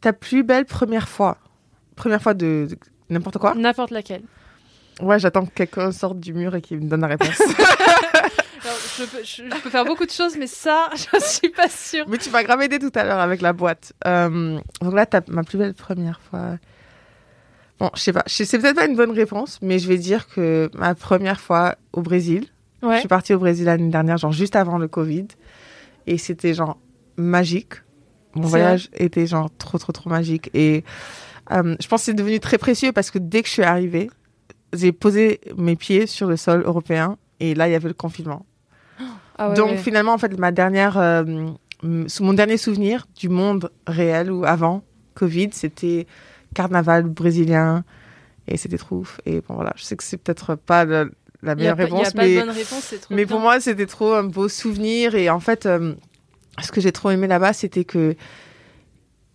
[0.05, 1.37] ta plus belle première fois
[1.95, 2.77] première fois de, de
[3.09, 4.21] n'importe quoi N'importe laquelle.
[5.01, 7.39] ouais j'attends que quelqu'un sorte du mur et qu'il me donne la réponse
[8.63, 11.69] Alors, je, peux, je- je peux faire beaucoup de choses, mais ça, je suis pas
[11.69, 12.05] sûre.
[12.07, 13.93] Mais tu m'as grave aidé tout à l'heure avec la boîte.
[14.07, 16.57] Euh, donc là, t'as ma plus belle première fois.
[17.79, 18.23] Bon, je sais pas.
[18.25, 22.01] C'est peut-être pas une bonne réponse, mais je vais dire que ma première fois au
[22.01, 22.47] Brésil.
[22.83, 25.27] Je suis partie au Brésil l'année dernière, genre juste avant le Covid.
[26.07, 26.77] Et c'était genre
[27.17, 27.73] magique.
[28.35, 30.49] Mon voyage était genre trop, trop, trop magique.
[30.53, 30.83] Et
[31.51, 34.09] euh, je pense que c'est devenu très précieux parce que dès que je suis arrivée,
[34.73, 37.17] j'ai posé mes pieds sur le sol européen.
[37.39, 38.45] Et là, il y avait le confinement.
[39.37, 39.77] Ah ouais, Donc ouais.
[39.77, 41.23] finalement, en fait, ma dernière, euh,
[41.83, 44.83] mon dernier souvenir du monde réel ou avant
[45.13, 46.07] Covid, c'était
[46.53, 47.83] carnaval brésilien
[48.47, 49.19] et c'était trop ouf.
[49.25, 51.11] Et bon voilà, je sais que c'est peut-être pas le-
[51.43, 53.13] la Il y a meilleure y a réponse, pas mais de bonne réponse, c'est trop
[53.13, 53.35] mais bien.
[53.35, 55.15] pour moi, c'était trop un beau souvenir.
[55.15, 55.93] Et en fait, euh,
[56.61, 58.15] ce que j'ai trop aimé là-bas, c'était que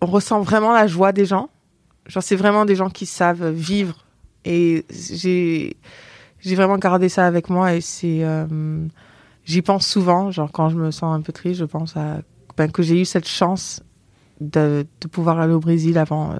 [0.00, 1.50] on ressent vraiment la joie des gens.
[2.06, 4.06] Genre, c'est vraiment des gens qui savent vivre.
[4.44, 5.76] Et j'ai,
[6.40, 7.74] j'ai vraiment gardé ça avec moi.
[7.74, 8.46] Et c'est, euh,
[9.44, 10.30] j'y pense souvent.
[10.30, 12.22] Genre, quand je me sens un peu triste, je pense à
[12.56, 13.82] ben, que j'ai eu cette chance
[14.40, 16.38] de, de pouvoir aller au Brésil avant euh,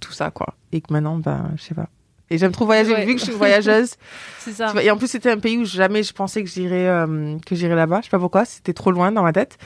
[0.00, 0.54] tout ça, quoi.
[0.70, 1.88] Et que maintenant, ben, je sais pas.
[2.30, 2.94] Et j'aime trop voyager.
[2.94, 3.04] Ouais.
[3.04, 3.96] Vu que je suis voyageuse,
[4.38, 4.72] C'est ça.
[4.82, 7.74] Et en plus, c'était un pays où jamais je pensais que j'irais euh, que j'irais
[7.74, 7.98] là-bas.
[8.00, 9.58] Je sais pas pourquoi, c'était trop loin dans ma tête.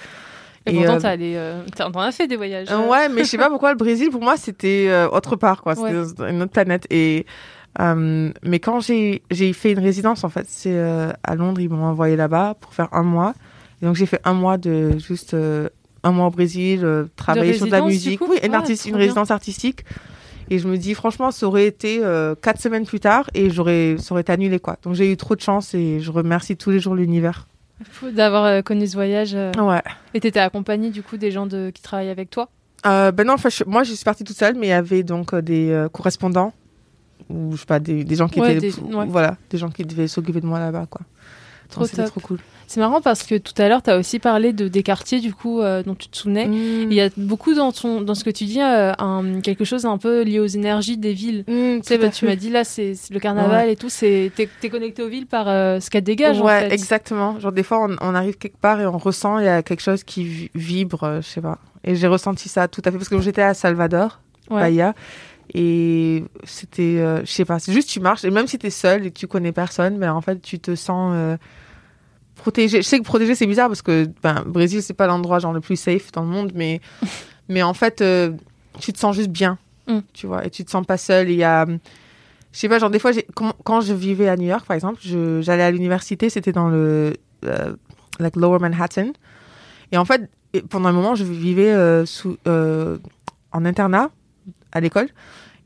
[0.66, 2.68] Et, Et, pourtant, euh, t'as euh, t'en as fait des voyages.
[2.70, 5.62] Euh, ouais, mais je sais pas pourquoi le Brésil pour moi c'était euh, autre part
[5.62, 6.30] quoi, c'était Ouais.
[6.30, 6.86] une autre planète.
[6.90, 7.24] Et
[7.78, 10.78] mais quand j'ai j'ai fait une résidence en fait, c'est
[11.22, 13.34] à Londres, ils m'ont envoyé là-bas pour faire un mois.
[13.82, 15.36] Et donc j'ai fait un mois de juste
[16.02, 16.86] un mois au Brésil,
[17.16, 18.96] travailler sur de la musique, oui, une, Ouais, artiste, bien.
[18.96, 19.84] résidence artistique.
[20.48, 23.96] Et je me dis franchement, ça aurait été euh, quatre semaines plus tard et j'aurais
[23.98, 24.76] ça aurait été annulé quoi.
[24.84, 27.48] Donc j'ai eu trop de chance et je remercie tous les jours l'univers.
[27.91, 29.35] Fou D'avoir euh, connu ce voyage.
[29.35, 29.83] euh, Ouais.
[30.14, 31.70] Et t'étais accompagnée du coup des gens de...
[31.70, 32.49] qui travaillent avec toi?
[32.87, 35.03] Euh, ben non, enfin, je- moi je suis partie toute seule, mais il y avait
[35.03, 36.53] donc des euh, correspondants
[37.29, 39.07] ou je sais pas des, des gens qui Ouais, étaient des- ouais.
[39.07, 41.01] voilà des gens qui devaient s'occuper de moi là-bas quoi.
[41.68, 42.06] Trop top.
[42.06, 42.38] trop cool.
[42.68, 45.60] C'est marrant parce que tout à l'heure, t'as aussi parlé de, des quartiers du coup
[45.60, 46.46] euh, dont tu te souvenais.
[46.48, 46.90] Mm.
[46.90, 49.86] Il y a beaucoup dans, ton, dans ce que tu dis, euh, un, quelque chose
[49.86, 51.44] un peu lié aux énergies des villes.
[51.46, 54.68] Mm, Tu sais, bah, tu m'as dit là, c'est le carnaval et tout, t'es t'es
[54.68, 56.72] connecté aux villes par euh, ce qu'elles dégagent ouais, en fait.
[56.72, 57.38] exactement.
[57.38, 59.82] Genre des fois on, on arrive quelque part et on ressent il y a quelque
[59.82, 61.58] chose qui vi- vibre, je sais pas.
[61.84, 64.60] Et j'ai ressenti ça tout à fait parce que j'étais à Salvador, Ouais.
[64.60, 64.94] Bahia,
[65.55, 69.07] et c'était, euh, je sais pas, c'est juste tu marches et même si t'es seul
[69.07, 71.36] et que tu connais personne, mais en fait tu te sens euh,
[72.34, 72.82] protégé.
[72.82, 75.61] Je sais que protégé c'est bizarre parce que ben Brésil c'est pas l'endroit genre le
[75.61, 76.80] plus safe dans le monde, mais
[77.49, 78.32] mais en fait euh,
[78.80, 79.99] tu te sens juste bien, Mm.
[80.12, 81.30] tu vois, et tu te sens pas seul.
[81.30, 84.49] Il y a je sais pas, genre des fois, quand, quand je vivais à New
[84.49, 87.12] York, par exemple, j'allais à l'université, c'était dans le
[87.44, 87.76] euh,
[88.18, 89.12] like Lower Manhattan.
[89.92, 90.30] Et en fait,
[90.70, 94.11] pendant un moment, je vivais euh, sous, en internat
[94.77, 95.09] à l'école.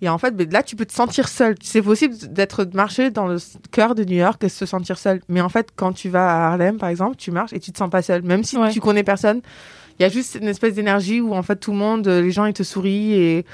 [0.03, 1.57] Et en fait, ben, là, tu peux te sentir seul.
[1.63, 3.37] C'est possible d'être de marcher dans le
[3.71, 5.21] cœur de New York et se sentir seul.
[5.29, 7.77] Mais en fait, quand tu vas à Harlem, par exemple, tu marches et tu te
[7.77, 8.71] sens pas seul, même si Ouais.
[8.71, 9.43] tu connais personne.
[9.99, 12.31] Il y a juste une espèce d'énergie où en fait tout le monde, euh, les
[12.31, 13.45] gens ils te sourient et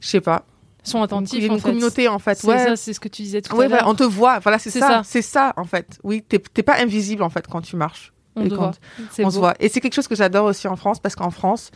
[0.00, 0.44] je sais pas.
[0.84, 1.38] Ils sont attentifs.
[1.38, 1.68] Il y a en une fait.
[1.68, 2.34] communauté en fait.
[2.38, 3.84] C'est Ouais, ça, c'est ce que tu disais tout oui, à l'heure.
[3.86, 4.40] on te voit.
[4.40, 4.80] Voilà, c'est ça.
[4.80, 5.02] ça.
[5.04, 6.00] C'est ça, en fait.
[6.02, 8.12] Oui, t'es pas invisible, en fait, quand tu marches.
[8.34, 9.24] On et te quand voit.
[9.26, 9.54] On se voit.
[9.60, 11.70] Et c'est quelque chose que j'adore aussi en France, parce qu'en France,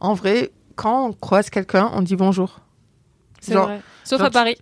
[0.00, 2.60] en vrai, quand on croise quelqu'un, on dit bonjour.
[3.40, 3.80] C'est Genre- vrai.
[4.04, 4.56] Sauf genre à Paris.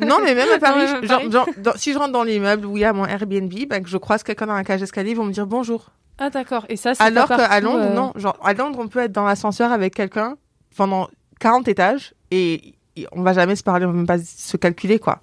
[0.00, 1.30] Non, mais même à Paris, Ouais, même à genre, Paris.
[1.32, 3.88] genre, dans- si je rentre dans l'immeuble où il y a mon Airbnb, ben, que
[3.90, 5.90] je croise quelqu'un dans la cage d'escalier, ils vont me dire bonjour.
[6.18, 6.64] Ah d'accord.
[6.70, 8.12] Et ça, c'est Alors qu'à Londres, euh, non.
[8.16, 10.36] Genre, à Londres, on peut être dans l'ascenseur avec quelqu'un
[10.76, 11.08] pendant
[11.40, 12.74] 40 étages et
[13.12, 15.20] on va jamais se parler, on va même pas se calculer, quoi.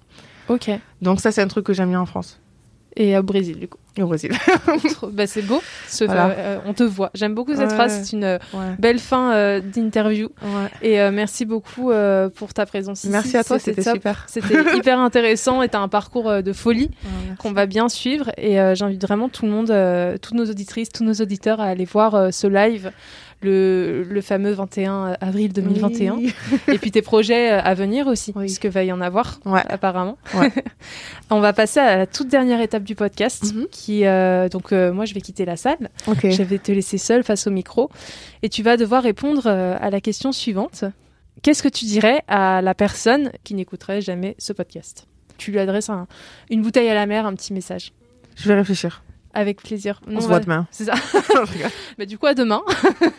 [0.48, 0.70] Ok.
[1.02, 2.38] Donc ça, c'est un truc que j'aime bien en France.
[2.96, 3.78] Et au Brésil, du coup.
[4.00, 4.32] Au Brésil.
[5.12, 5.62] bah, c'est beau.
[5.88, 6.30] Ce- Voilà.
[6.30, 7.10] euh, on te voit.
[7.14, 7.74] J'aime beaucoup cette Ouais.
[7.74, 8.00] phrase.
[8.02, 8.74] C'est une euh, Ouais.
[8.78, 10.30] belle fin euh, d'interview.
[10.42, 10.68] Ouais.
[10.82, 11.92] Et euh, merci beaucoup
[12.34, 13.10] pour ta présence ici.
[13.12, 14.24] Merci à toi, c'était super.
[14.28, 16.90] C'était hyper intéressant et t'as un parcours de folie
[17.38, 18.30] qu'on va bien suivre.
[18.36, 22.32] Et j'invite vraiment tout le monde, toutes nos auditrices, tous nos auditeurs à aller voir
[22.32, 22.90] ce live.
[23.42, 26.14] Le, le fameux 21 avril 2021.
[26.14, 26.34] Oui.
[26.68, 28.44] Et puis tes projets à venir aussi, Oui.
[28.46, 29.60] puisque va y en avoir, Ouais.
[29.68, 30.16] apparemment.
[30.34, 30.50] Ouais.
[31.28, 33.66] On va passer à la toute dernière étape du podcast, Mhm.
[33.70, 36.26] qui, euh, donc euh, moi je vais quitter la salle, Ok.
[36.30, 37.90] je vais te laisser seule face au micro,
[38.42, 40.84] et tu vas devoir répondre euh, à la question suivante.
[41.42, 45.06] Qu'est-ce que tu dirais à la personne qui n'écouterait jamais ce podcast?
[45.36, 46.06] Tu lui adresses un-
[46.50, 47.92] une bouteille à la mer, un petit message.
[48.36, 49.02] Je vais réfléchir.
[49.36, 50.00] Avec plaisir.
[50.06, 50.66] On se voit demain.
[50.70, 50.94] C'est ça.
[51.98, 52.62] Bah, du coup, à demain.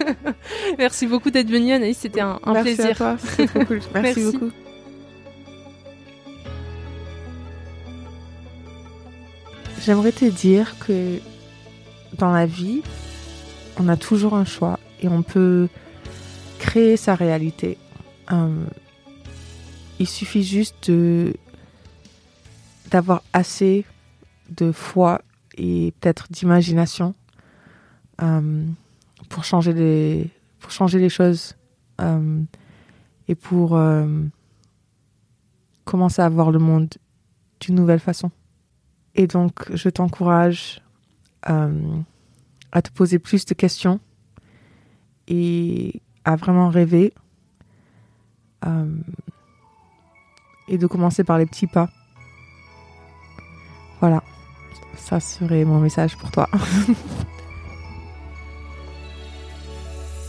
[0.78, 1.98] Merci beaucoup d'être venue, Anaïs.
[1.98, 2.92] C'était un, un Merci plaisir.
[2.92, 3.18] à toi.
[3.20, 3.82] C'est trop cool.
[3.94, 4.38] Merci, Merci.
[4.38, 4.52] beaucoup.
[9.86, 11.20] J'aimerais te dire que
[12.18, 12.82] dans la vie,
[13.78, 15.68] on a toujours un choix et on peut
[16.58, 17.78] créer sa réalité.
[18.32, 18.66] Euh,
[20.00, 20.92] il suffit juste
[22.90, 23.86] d'avoir assez
[24.50, 25.22] de foi
[25.56, 27.14] et peut-être d'imagination
[28.24, 28.66] euh,
[29.30, 31.56] pour changer les choses
[32.02, 32.42] euh,
[33.28, 33.80] et pour
[35.84, 36.92] commencer à voir le monde
[37.60, 38.32] d'une nouvelle façon.
[39.16, 40.82] Et donc, je t'encourage
[41.50, 41.98] euh,
[42.72, 44.00] à te poser plus de questions
[45.28, 47.14] et à vraiment rêver
[48.66, 48.98] euh,
[50.68, 51.90] et de commencer par les petits pas.
[54.02, 54.22] Voilà,
[54.98, 56.50] ça serait mon message pour toi.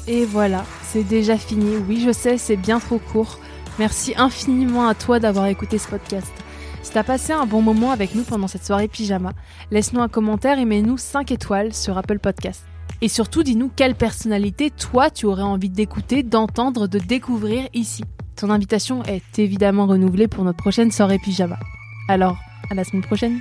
[0.08, 1.76] Et voilà, c'est déjà fini.
[1.88, 3.40] Oui, je sais, c'est bien trop court.
[3.80, 6.32] Merci infiniment à toi d'avoir écouté ce podcast.
[6.86, 9.32] Si t'as passé un bon moment avec nous pendant cette soirée pyjama,
[9.72, 12.64] laisse-nous un commentaire et mets-nous 5 étoiles sur Apple Podcast.
[13.02, 18.04] Et surtout, dis-nous quelle personnalité toi tu aurais envie d'écouter, d'entendre, de découvrir ici.
[18.36, 21.58] Ton invitation est évidemment renouvelée pour notre prochaine soirée pyjama.
[22.08, 22.38] Alors,
[22.70, 23.40] à la semaine prochaine.